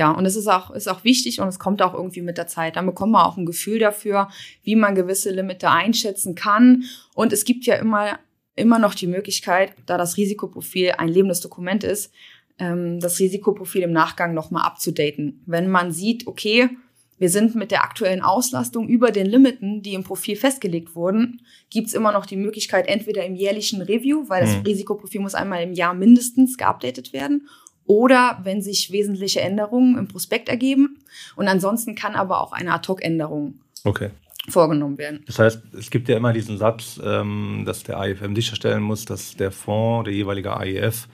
Ja, 0.00 0.12
und 0.12 0.24
es 0.24 0.34
ist 0.34 0.46
auch, 0.46 0.70
ist 0.70 0.88
auch 0.88 1.04
wichtig 1.04 1.42
und 1.42 1.48
es 1.48 1.58
kommt 1.58 1.82
auch 1.82 1.92
irgendwie 1.92 2.22
mit 2.22 2.38
der 2.38 2.46
Zeit. 2.46 2.76
Dann 2.76 2.86
bekommt 2.86 3.12
man 3.12 3.20
auch 3.20 3.36
ein 3.36 3.44
Gefühl 3.44 3.78
dafür, 3.78 4.30
wie 4.62 4.74
man 4.74 4.94
gewisse 4.94 5.30
Limite 5.30 5.68
einschätzen 5.68 6.34
kann. 6.34 6.84
Und 7.14 7.34
es 7.34 7.44
gibt 7.44 7.66
ja 7.66 7.74
immer, 7.74 8.18
immer 8.56 8.78
noch 8.78 8.94
die 8.94 9.06
Möglichkeit, 9.06 9.74
da 9.84 9.98
das 9.98 10.16
Risikoprofil 10.16 10.92
ein 10.96 11.08
lebendes 11.08 11.42
Dokument 11.42 11.84
ist, 11.84 12.14
ähm, 12.58 12.98
das 12.98 13.18
Risikoprofil 13.18 13.82
im 13.82 13.92
Nachgang 13.92 14.32
nochmal 14.32 14.62
abzudaten. 14.62 15.42
Wenn 15.44 15.70
man 15.70 15.92
sieht, 15.92 16.26
okay, 16.26 16.70
wir 17.18 17.28
sind 17.28 17.54
mit 17.54 17.70
der 17.70 17.84
aktuellen 17.84 18.22
Auslastung 18.22 18.88
über 18.88 19.10
den 19.10 19.26
Limiten, 19.26 19.82
die 19.82 19.92
im 19.92 20.04
Profil 20.04 20.36
festgelegt 20.36 20.94
wurden, 20.94 21.42
gibt's 21.68 21.92
immer 21.92 22.12
noch 22.12 22.24
die 22.24 22.36
Möglichkeit, 22.36 22.88
entweder 22.88 23.26
im 23.26 23.34
jährlichen 23.34 23.82
Review, 23.82 24.30
weil 24.30 24.46
das 24.46 24.56
mhm. 24.56 24.62
Risikoprofil 24.62 25.20
muss 25.20 25.34
einmal 25.34 25.62
im 25.62 25.74
Jahr 25.74 25.92
mindestens 25.92 26.56
geupdatet 26.56 27.12
werden, 27.12 27.46
oder 27.90 28.38
wenn 28.44 28.62
sich 28.62 28.92
wesentliche 28.92 29.40
Änderungen 29.40 29.98
im 29.98 30.06
Prospekt 30.06 30.48
ergeben. 30.48 30.98
Und 31.34 31.48
ansonsten 31.48 31.96
kann 31.96 32.14
aber 32.14 32.40
auch 32.40 32.52
eine 32.52 32.72
Ad-Hoc-Änderung 32.72 33.54
okay. 33.82 34.10
vorgenommen 34.48 34.96
werden. 34.96 35.24
Das 35.26 35.40
heißt, 35.40 35.60
es 35.76 35.90
gibt 35.90 36.08
ja 36.08 36.16
immer 36.16 36.32
diesen 36.32 36.56
Satz, 36.56 37.00
ähm, 37.04 37.64
dass 37.66 37.82
der 37.82 37.98
AIFM 37.98 38.36
sicherstellen 38.36 38.84
muss, 38.84 39.06
dass 39.06 39.34
der 39.34 39.50
Fonds, 39.50 40.04
der 40.04 40.14
jeweilige 40.14 40.56
AIF, 40.56 41.08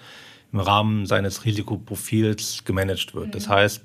im 0.52 0.60
Rahmen 0.60 1.06
seines 1.06 1.46
Risikoprofils 1.46 2.64
gemanagt 2.66 3.14
wird. 3.14 3.28
Mhm. 3.28 3.30
Das 3.32 3.48
heißt, 3.48 3.82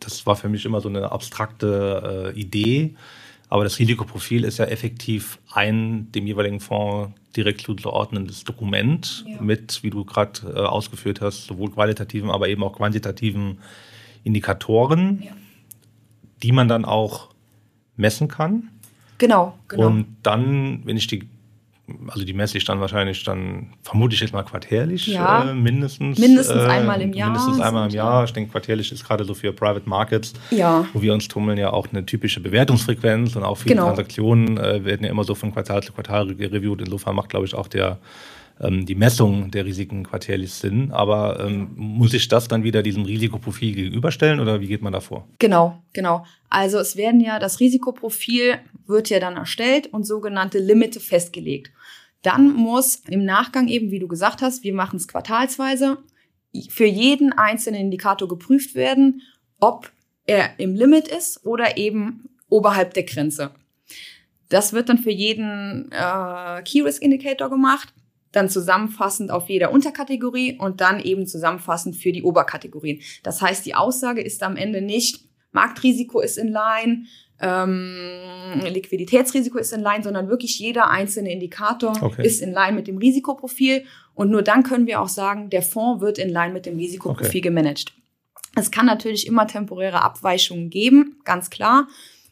das 0.00 0.24
war 0.24 0.34
für 0.34 0.48
mich 0.48 0.64
immer 0.64 0.80
so 0.80 0.88
eine 0.88 1.12
abstrakte 1.12 2.32
äh, 2.34 2.40
Idee. 2.40 2.94
Aber 3.50 3.64
das 3.64 3.78
Risikoprofil 3.78 4.44
ist 4.44 4.58
ja 4.58 4.64
effektiv 4.64 5.38
ein 5.52 6.10
dem 6.12 6.26
jeweiligen 6.26 6.60
Fonds 6.60 7.12
direkt 7.36 7.62
zuzuordnendes 7.62 8.44
Dokument 8.44 9.24
ja. 9.26 9.40
mit, 9.40 9.82
wie 9.82 9.90
du 9.90 10.04
gerade 10.04 10.52
äh, 10.54 10.58
ausgeführt 10.60 11.20
hast, 11.20 11.46
sowohl 11.46 11.70
qualitativen, 11.70 12.30
aber 12.30 12.48
eben 12.48 12.62
auch 12.62 12.76
quantitativen 12.76 13.58
Indikatoren, 14.24 15.22
ja. 15.22 15.32
die 16.42 16.52
man 16.52 16.68
dann 16.68 16.84
auch 16.84 17.30
messen 17.96 18.28
kann. 18.28 18.68
Genau, 19.18 19.58
genau. 19.68 19.86
Und 19.86 20.16
dann, 20.22 20.84
wenn 20.84 20.96
ich 20.96 21.06
die 21.06 21.28
also 22.08 22.24
die 22.24 22.32
messe 22.32 22.58
ich 22.58 22.64
dann 22.64 22.80
wahrscheinlich 22.80 23.24
dann, 23.24 23.74
vermute 23.82 24.14
ich 24.14 24.20
jetzt 24.20 24.32
mal 24.32 24.44
quartärlich 24.44 25.08
ja. 25.08 25.50
äh, 25.50 25.54
mindestens. 25.54 26.18
Mindestens 26.18 26.62
äh, 26.62 26.66
einmal 26.66 27.00
im 27.00 27.12
Jahr. 27.12 27.30
Mindestens 27.30 27.60
einmal 27.60 27.88
im 27.88 27.94
Jahr. 27.94 28.24
Ich 28.24 28.32
denke, 28.32 28.52
quartärlich 28.52 28.92
ist 28.92 29.04
gerade 29.04 29.24
so 29.24 29.34
für 29.34 29.52
Private 29.52 29.88
Markets, 29.88 30.32
ja. 30.50 30.86
wo 30.92 31.02
wir 31.02 31.12
uns 31.12 31.26
tummeln, 31.28 31.58
ja 31.58 31.72
auch 31.72 31.88
eine 31.90 32.06
typische 32.06 32.40
Bewertungsfrequenz 32.40 33.34
und 33.34 33.42
auch 33.42 33.58
viele 33.58 33.74
genau. 33.74 33.86
Transaktionen 33.88 34.58
äh, 34.58 34.84
werden 34.84 35.04
ja 35.04 35.10
immer 35.10 35.24
so 35.24 35.34
von 35.34 35.52
Quartal 35.52 35.82
zu 35.82 35.92
Quartal 35.92 36.28
reviewt. 36.28 36.80
Insofern 36.80 37.16
macht, 37.16 37.30
glaube 37.30 37.46
ich, 37.46 37.54
auch 37.54 37.68
der 37.68 37.98
ähm, 38.60 38.86
die 38.86 38.94
Messung 38.94 39.50
der 39.50 39.64
Risiken 39.64 40.04
quartärlich 40.04 40.52
Sinn. 40.52 40.90
Aber 40.92 41.40
ähm, 41.40 41.72
muss 41.76 42.14
ich 42.14 42.28
das 42.28 42.48
dann 42.48 42.64
wieder 42.64 42.82
diesem 42.82 43.04
Risikoprofil 43.04 43.74
gegenüberstellen 43.74 44.40
oder 44.40 44.60
wie 44.60 44.66
geht 44.66 44.82
man 44.82 44.92
da 44.92 45.00
vor? 45.00 45.28
Genau, 45.38 45.82
genau. 45.92 46.24
Also 46.48 46.78
es 46.78 46.96
werden 46.96 47.20
ja, 47.20 47.38
das 47.38 47.60
Risikoprofil 47.60 48.58
wird 48.86 49.10
ja 49.10 49.20
dann 49.20 49.36
erstellt 49.36 49.88
und 49.92 50.06
sogenannte 50.06 50.58
Limite 50.58 51.00
festgelegt. 51.00 51.72
Dann 52.22 52.52
muss 52.52 53.02
im 53.08 53.24
Nachgang 53.24 53.68
eben, 53.68 53.90
wie 53.90 53.98
du 53.98 54.06
gesagt 54.06 54.42
hast, 54.42 54.62
wir 54.62 54.74
machen 54.74 54.96
es 54.96 55.08
quartalsweise, 55.08 55.98
für 56.68 56.86
jeden 56.86 57.32
einzelnen 57.32 57.80
Indikator 57.80 58.28
geprüft 58.28 58.74
werden, 58.74 59.22
ob 59.58 59.90
er 60.26 60.58
im 60.60 60.74
Limit 60.74 61.08
ist 61.08 61.44
oder 61.46 61.76
eben 61.78 62.28
oberhalb 62.48 62.94
der 62.94 63.04
Grenze. 63.04 63.50
Das 64.50 64.74
wird 64.74 64.90
dann 64.90 64.98
für 64.98 65.10
jeden 65.10 65.90
äh, 65.90 66.62
Key 66.62 66.82
Risk 66.82 67.00
Indicator 67.00 67.48
gemacht 67.48 67.92
dann 68.32 68.48
zusammenfassend 68.48 69.30
auf 69.30 69.48
jeder 69.48 69.70
Unterkategorie 69.70 70.58
und 70.58 70.80
dann 70.80 71.00
eben 71.00 71.26
zusammenfassend 71.26 71.96
für 71.96 72.12
die 72.12 72.22
Oberkategorien. 72.22 73.00
Das 73.22 73.40
heißt, 73.40 73.64
die 73.64 73.74
Aussage 73.74 74.22
ist 74.22 74.42
am 74.42 74.56
Ende 74.56 74.82
nicht, 74.82 75.20
Marktrisiko 75.52 76.20
ist 76.20 76.38
in 76.38 76.48
line, 76.48 77.04
ähm, 77.40 78.60
Liquiditätsrisiko 78.64 79.58
ist 79.58 79.72
in 79.72 79.82
line, 79.82 80.02
sondern 80.02 80.28
wirklich 80.28 80.58
jeder 80.58 80.90
einzelne 80.90 81.32
Indikator 81.32 81.94
okay. 82.00 82.24
ist 82.24 82.40
in 82.40 82.52
line 82.52 82.72
mit 82.72 82.86
dem 82.86 82.98
Risikoprofil. 82.98 83.84
Und 84.14 84.30
nur 84.30 84.42
dann 84.42 84.62
können 84.62 84.86
wir 84.86 85.00
auch 85.00 85.08
sagen, 85.08 85.50
der 85.50 85.62
Fonds 85.62 86.00
wird 86.00 86.18
in 86.18 86.30
line 86.30 86.52
mit 86.52 86.66
dem 86.66 86.76
Risikoprofil 86.76 87.28
okay. 87.28 87.40
gemanagt. 87.40 87.92
Es 88.54 88.70
kann 88.70 88.86
natürlich 88.86 89.26
immer 89.26 89.46
temporäre 89.46 90.02
Abweichungen 90.02 90.70
geben, 90.70 91.20
ganz 91.24 91.50
klar. 91.50 91.88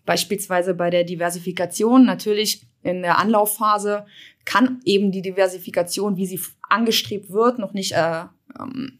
Beispielsweise 0.06 0.74
bei 0.74 0.90
der 0.90 1.04
Diversifikation 1.04 2.04
natürlich 2.04 2.62
in 2.82 3.02
der 3.02 3.18
Anlaufphase 3.18 4.06
kann 4.50 4.80
eben 4.84 5.12
die 5.12 5.22
Diversifikation, 5.22 6.16
wie 6.16 6.26
sie 6.26 6.40
angestrebt 6.68 7.30
wird, 7.30 7.60
noch 7.60 7.72
nicht 7.72 7.92
äh, 7.92 8.24
ähm, 8.58 8.98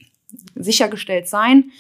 sichergestellt 0.55 1.29
sein. 1.29 1.73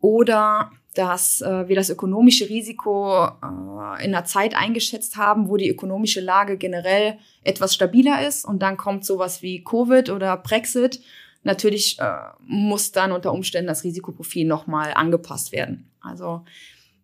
Oder 0.00 0.70
dass 0.94 1.42
äh, 1.42 1.68
wir 1.68 1.76
das 1.76 1.90
ökonomische 1.90 2.48
Risiko 2.48 3.26
äh, 3.26 4.04
in 4.04 4.14
einer 4.14 4.24
Zeit 4.24 4.56
eingeschätzt 4.56 5.18
haben, 5.18 5.50
wo 5.50 5.58
die 5.58 5.68
ökonomische 5.68 6.22
Lage 6.22 6.56
generell 6.56 7.18
etwas 7.44 7.74
stabiler 7.74 8.26
ist 8.26 8.46
und 8.46 8.62
dann 8.62 8.78
kommt 8.78 9.04
sowas 9.04 9.42
wie 9.42 9.62
Covid 9.62 10.08
oder 10.08 10.38
Brexit. 10.38 11.02
Natürlich 11.42 11.98
äh, 11.98 12.14
muss 12.40 12.90
dann 12.90 13.12
unter 13.12 13.34
Umständen 13.34 13.68
das 13.68 13.84
Risikoprofil 13.84 14.46
nochmal 14.46 14.94
angepasst 14.94 15.52
werden. 15.52 15.90
Also 16.00 16.46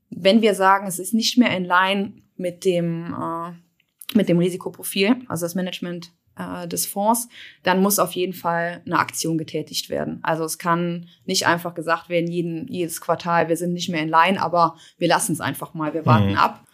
wenn 0.09 0.41
wir 0.41 0.55
sagen, 0.55 0.87
es 0.87 0.99
ist 0.99 1.13
nicht 1.13 1.37
mehr 1.37 1.55
in 1.55 1.67
line 1.67 2.15
mit 2.37 2.65
dem 2.65 3.13
äh, 3.13 3.66
mit 4.15 4.29
dem 4.29 4.39
Risikoprofil, 4.39 5.17
also 5.29 5.45
das 5.45 5.55
Management 5.55 6.13
äh, 6.37 6.69
des 6.69 6.87
Fonds, 6.87 7.29
dann 7.63 7.81
muss 7.81 7.99
auf 7.99 8.13
jeden 8.13 8.33
Fall 8.33 8.83
eine 8.87 8.99
Aktion 8.99 9.39
getätigt 9.39 9.91
werden. 9.91 10.21
Also 10.23 10.45
es 10.45 10.59
kann 10.59 11.09
nicht 11.25 11.47
einfach 11.47 11.75
gesagt 11.75 12.09
werden, 12.09 12.31
jeden, 12.31 12.69
jedes 12.69 13.01
Quartal, 13.01 13.49
wir 13.49 13.57
sind 13.57 13.73
nicht 13.73 13.89
mehr 13.89 14.03
in 14.03 14.09
Line, 14.09 14.41
aber 14.41 14.77
wir 14.99 15.09
lassen 15.09 15.33
es 15.33 15.41
einfach 15.41 15.75
mal, 15.75 15.95
wir 15.95 16.07
warten 16.07 16.33
mhm. 16.33 16.39
ab. 16.39 16.65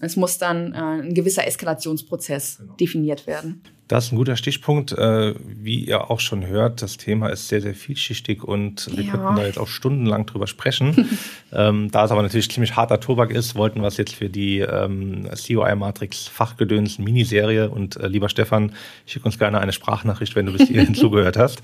Es 0.00 0.16
muss 0.16 0.38
dann 0.38 0.72
äh, 0.72 0.78
ein 0.78 1.14
gewisser 1.14 1.46
Eskalationsprozess 1.46 2.58
genau. 2.58 2.74
definiert 2.74 3.26
werden. 3.26 3.62
Das 3.92 4.06
ist 4.06 4.12
ein 4.12 4.16
guter 4.16 4.36
Stichpunkt. 4.36 4.92
Äh, 4.92 5.34
wie 5.44 5.80
ihr 5.80 6.10
auch 6.10 6.18
schon 6.18 6.46
hört, 6.46 6.80
das 6.80 6.96
Thema 6.96 7.28
ist 7.28 7.48
sehr, 7.48 7.60
sehr 7.60 7.74
vielschichtig 7.74 8.42
und 8.42 8.88
wir 8.96 9.04
ja. 9.04 9.10
könnten 9.10 9.36
da 9.36 9.44
jetzt 9.44 9.58
auch 9.58 9.68
stundenlang 9.68 10.24
drüber 10.24 10.46
sprechen. 10.46 11.10
ähm, 11.52 11.90
da 11.90 12.06
es 12.06 12.10
aber 12.10 12.22
natürlich 12.22 12.50
ziemlich 12.50 12.74
harter 12.74 13.00
Tobak 13.00 13.30
ist, 13.30 13.54
wollten 13.54 13.82
wir 13.82 13.88
es 13.88 13.98
jetzt 13.98 14.14
für 14.14 14.30
die 14.30 14.60
ähm, 14.60 15.28
COI-Matrix 15.46 16.26
Fachgedöns 16.28 16.98
Miniserie 16.98 17.68
und 17.68 17.96
äh, 17.96 18.08
lieber 18.08 18.30
Stefan, 18.30 18.72
schick 19.04 19.26
uns 19.26 19.38
gerne 19.38 19.60
eine 19.60 19.74
Sprachnachricht, 19.74 20.36
wenn 20.36 20.46
du 20.46 20.52
bis 20.52 20.68
hierhin 20.68 20.94
zugehört 20.94 21.36
hast 21.36 21.60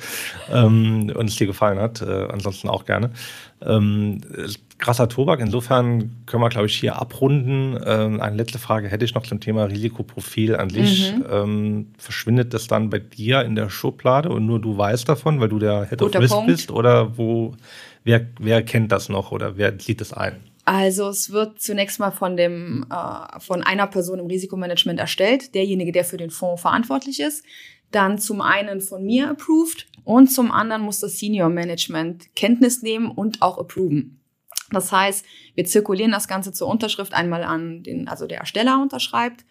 ähm, 0.53 1.11
und 1.15 1.31
es 1.31 1.37
dir 1.37 1.47
gefallen 1.47 1.79
hat. 1.79 2.03
Äh, 2.03 2.27
ansonsten 2.31 2.69
auch 2.69 2.85
gerne. 2.85 3.11
Ähm, 3.63 4.21
krasser 4.79 5.09
Tobak. 5.09 5.41
Insofern 5.41 6.25
können 6.27 6.43
wir, 6.43 6.49
glaube 6.49 6.67
ich, 6.67 6.77
hier 6.77 6.97
abrunden. 6.97 7.79
Ähm, 7.85 8.21
eine 8.21 8.37
letzte 8.37 8.59
Frage 8.59 8.89
hätte 8.89 9.05
ich 9.05 9.15
noch 9.15 9.25
zum 9.25 9.41
Thema 9.41 9.65
Risikoprofil 9.65 10.57
an 10.57 10.71
sich. 10.71 11.15
Mhm. 11.15 11.25
Ähm, 11.31 11.87
verschwindet 11.99 12.55
das 12.55 12.69
dann 12.69 12.89
bei 12.89 13.01
dir 13.01 13.43
in 13.43 13.55
der 13.55 13.71
Schublade 13.71 14.31
und 14.31 14.47
nur 14.47 14.61
du 14.61 14.79
weißt 14.79 15.09
davon, 15.09 15.41
weil 15.41 15.49
du 15.49 15.59
der 15.59 15.89
Head 15.89 15.99
Guter 15.99 16.19
of 16.19 16.23
Risk 16.23 16.35
Punkt. 16.35 16.47
bist? 16.47 16.71
Oder 16.71 17.19
wo, 17.19 17.55
wer, 18.05 18.27
wer 18.39 18.63
kennt 18.63 18.93
das 18.93 19.09
noch 19.09 19.33
oder 19.33 19.57
wer 19.57 19.79
sieht 19.79 20.01
das 20.01 20.13
ein? 20.13 20.37
Also 20.65 21.09
es 21.09 21.33
wird 21.33 21.61
zunächst 21.63 21.99
mal 21.99 22.11
von 22.11 22.37
dem 22.37 22.85
äh, 22.91 23.41
von 23.41 23.63
einer 23.63 23.87
Person 23.87 24.19
im 24.19 24.27
Risikomanagement 24.27 25.01
erstellt, 25.01 25.55
derjenige, 25.55 25.93
der 25.93 26.05
für 26.05 26.19
den 26.19 26.31
Fonds 26.31 26.61
verantwortlich 26.61 27.21
ist. 27.21 27.43
Dann 27.91 28.19
zum 28.19 28.43
einen 28.43 28.83
von 28.83 29.03
mir 29.03 29.31
approved 29.31 29.87
und 30.05 30.29
zum 30.29 30.53
anderen 30.53 30.83
muss 30.83 31.01
das 31.01 31.19
Senior 31.19 31.49
Management 31.49 32.35
Kenntnis 32.37 32.83
nehmen 32.83 33.11
und 33.11 33.41
auch 33.41 33.57
approven. 33.57 34.18
Das 34.71 34.93
heißt, 34.93 35.25
wir 35.55 35.65
zirkulieren 35.65 36.13
das 36.13 36.29
Ganze 36.29 36.53
zur 36.53 36.69
Unterschrift 36.69 37.15
einmal 37.15 37.43
an 37.43 37.83
den, 37.83 38.09
also 38.09 38.27
der 38.27 38.39
Ersteller 38.39 38.81
unterschreibt, 38.81 39.45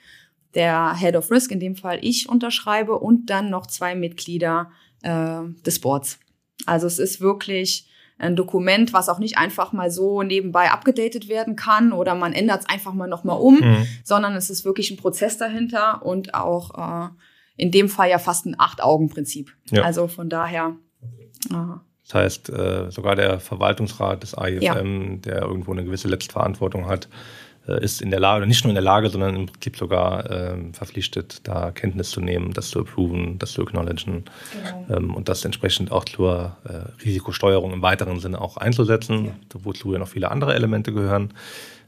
der 0.53 0.95
Head 0.95 1.15
of 1.15 1.31
Risk, 1.31 1.51
in 1.51 1.59
dem 1.59 1.75
Fall 1.75 1.99
ich 2.01 2.29
unterschreibe 2.29 2.97
und 2.99 3.29
dann 3.29 3.49
noch 3.49 3.67
zwei 3.67 3.95
Mitglieder 3.95 4.71
äh, 5.01 5.41
des 5.65 5.79
Boards. 5.79 6.19
Also 6.65 6.87
es 6.87 6.99
ist 6.99 7.21
wirklich 7.21 7.87
ein 8.19 8.35
Dokument, 8.35 8.93
was 8.93 9.09
auch 9.09 9.19
nicht 9.19 9.37
einfach 9.37 9.73
mal 9.73 9.91
so 9.91 10.23
nebenbei 10.23 10.71
abgedatet 10.71 11.29
werden 11.29 11.55
kann 11.55 11.91
oder 11.91 12.15
man 12.15 12.33
ändert 12.33 12.61
es 12.61 12.69
einfach 12.69 12.93
mal 12.93 13.07
nochmal 13.07 13.39
um, 13.39 13.59
mhm. 13.59 13.87
sondern 14.03 14.35
es 14.35 14.49
ist 14.49 14.65
wirklich 14.65 14.89
ein 14.89 14.97
Prozess 14.97 15.37
dahinter 15.37 16.03
und 16.03 16.33
auch 16.33 17.05
äh, 17.05 17.09
in 17.57 17.71
dem 17.71 17.89
Fall 17.89 18.09
ja 18.09 18.17
fast 18.17 18.45
ein 18.45 18.59
Acht-Augen-Prinzip. 18.59 19.55
Ja. 19.71 19.83
Also 19.83 20.07
von 20.07 20.29
daher. 20.29 20.75
Äh, 21.51 21.79
das 22.07 22.13
heißt, 22.13 22.49
äh, 22.49 22.89
sogar 22.89 23.15
der 23.15 23.39
Verwaltungsrat 23.39 24.23
des 24.23 24.33
AIFM, 24.33 24.61
ja. 24.61 25.17
der 25.25 25.41
irgendwo 25.41 25.73
eine 25.73 25.83
gewisse 25.83 26.07
Letztverantwortung 26.07 26.87
hat, 26.87 27.09
äh, 27.67 27.83
ist 27.83 28.01
in 28.01 28.11
der 28.11 28.21
Lage, 28.21 28.47
nicht 28.47 28.63
nur 28.63 28.69
in 28.69 28.75
der 28.75 28.83
Lage, 28.83 29.09
sondern 29.09 29.35
im 29.35 29.45
Prinzip 29.47 29.75
sogar 29.75 30.29
ähm, 30.31 30.73
verpflichtet, 30.73 31.41
da 31.43 31.71
Kenntnis 31.71 32.11
zu 32.11 32.21
nehmen, 32.21 32.53
das 32.53 32.69
zu 32.69 32.79
approven, 32.79 33.37
das 33.39 33.51
zu 33.51 33.61
acknowledgen 33.61 34.23
genau. 34.53 34.97
ähm, 34.97 35.15
und 35.15 35.27
das 35.27 35.43
entsprechend 35.43 35.91
auch 35.91 36.05
zur 36.05 36.55
äh, 36.63 37.03
Risikosteuerung 37.03 37.73
im 37.73 37.81
weiteren 37.81 38.19
Sinne 38.21 38.39
auch 38.39 38.55
einzusetzen, 38.55 39.25
ja. 39.25 39.31
wozu 39.63 39.91
ja 39.91 39.99
noch 39.99 40.07
viele 40.07 40.31
andere 40.31 40.55
Elemente 40.55 40.93
gehören, 40.93 41.33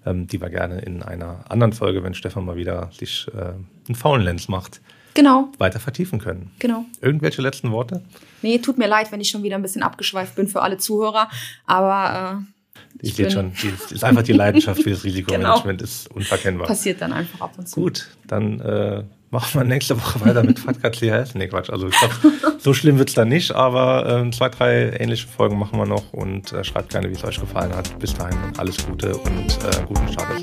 ähm, 0.05 0.27
die 0.27 0.41
wir 0.41 0.49
gerne 0.49 0.81
in 0.81 1.01
einer 1.01 1.45
anderen 1.47 1.71
Folge, 1.71 2.03
wenn 2.03 2.13
Stefan 2.13 2.43
mal 2.43 2.57
wieder 2.57 2.89
sich 2.91 3.27
äh, 3.33 3.53
einen 3.87 3.95
faulen 3.95 4.23
Lens 4.23 4.49
macht, 4.49 4.81
genau. 5.13 5.49
weiter 5.57 5.79
vertiefen 5.79 6.19
können. 6.19 6.51
Genau. 6.59 6.85
Irgendwelche 7.01 7.41
letzten 7.41 7.71
Worte? 7.71 8.03
Nee, 8.41 8.59
tut 8.59 8.77
mir 8.77 8.87
leid, 8.87 9.11
wenn 9.11 9.21
ich 9.21 9.29
schon 9.29 9.43
wieder 9.43 9.55
ein 9.55 9.61
bisschen 9.61 9.83
abgeschweift 9.83 10.35
bin 10.35 10.47
für 10.47 10.61
alle 10.61 10.77
Zuhörer, 10.77 11.29
aber 11.65 12.43
äh, 12.43 12.59
ich, 13.01 13.15
sehe 13.15 13.31
schon, 13.31 13.53
die, 13.53 13.93
ist 13.93 14.03
einfach 14.03 14.23
die 14.23 14.33
Leidenschaft 14.33 14.83
für 14.83 14.89
das 14.89 15.03
Risikomanagement 15.03 15.65
genau. 15.79 15.83
ist 15.83 16.11
unverkennbar. 16.11 16.67
Passiert 16.67 17.01
dann 17.01 17.13
einfach 17.13 17.41
ab 17.41 17.53
und 17.57 17.67
zu. 17.67 17.79
Gut, 17.79 18.07
dann 18.27 18.59
äh, 18.59 19.03
machen 19.29 19.59
wir 19.59 19.63
nächste 19.63 19.97
Woche 19.97 20.21
weiter 20.21 20.43
mit 20.43 20.59
FATCA 20.59 20.89
CHS. 20.89 21.35
Nee, 21.35 21.47
Quatsch. 21.47 21.69
Also 21.69 21.87
ich 21.87 21.97
glaube, 21.97 22.15
so 22.59 22.73
schlimm 22.73 22.97
wird 22.97 23.09
es 23.09 23.15
dann 23.15 23.29
nicht, 23.29 23.51
aber 23.51 24.25
äh, 24.25 24.31
zwei, 24.31 24.49
drei 24.49 24.97
ähnliche 24.99 25.27
Folgen 25.27 25.57
machen 25.57 25.77
wir 25.79 25.85
noch 25.85 26.13
und 26.13 26.51
äh, 26.51 26.63
schreibt 26.63 26.89
gerne, 26.89 27.09
wie 27.09 27.13
es 27.13 27.23
euch 27.23 27.39
gefallen 27.39 27.73
hat. 27.75 27.97
Bis 27.99 28.13
dahin 28.13 28.37
alles 28.57 28.85
Gute 28.85 29.15
und 29.15 29.29
äh, 29.29 29.83
guten 29.87 30.07
Start. 30.11 30.41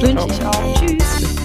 Wünsche 0.00 0.26
ich 0.28 0.46
auch. 0.46 0.80
Tschüss. 0.80 1.41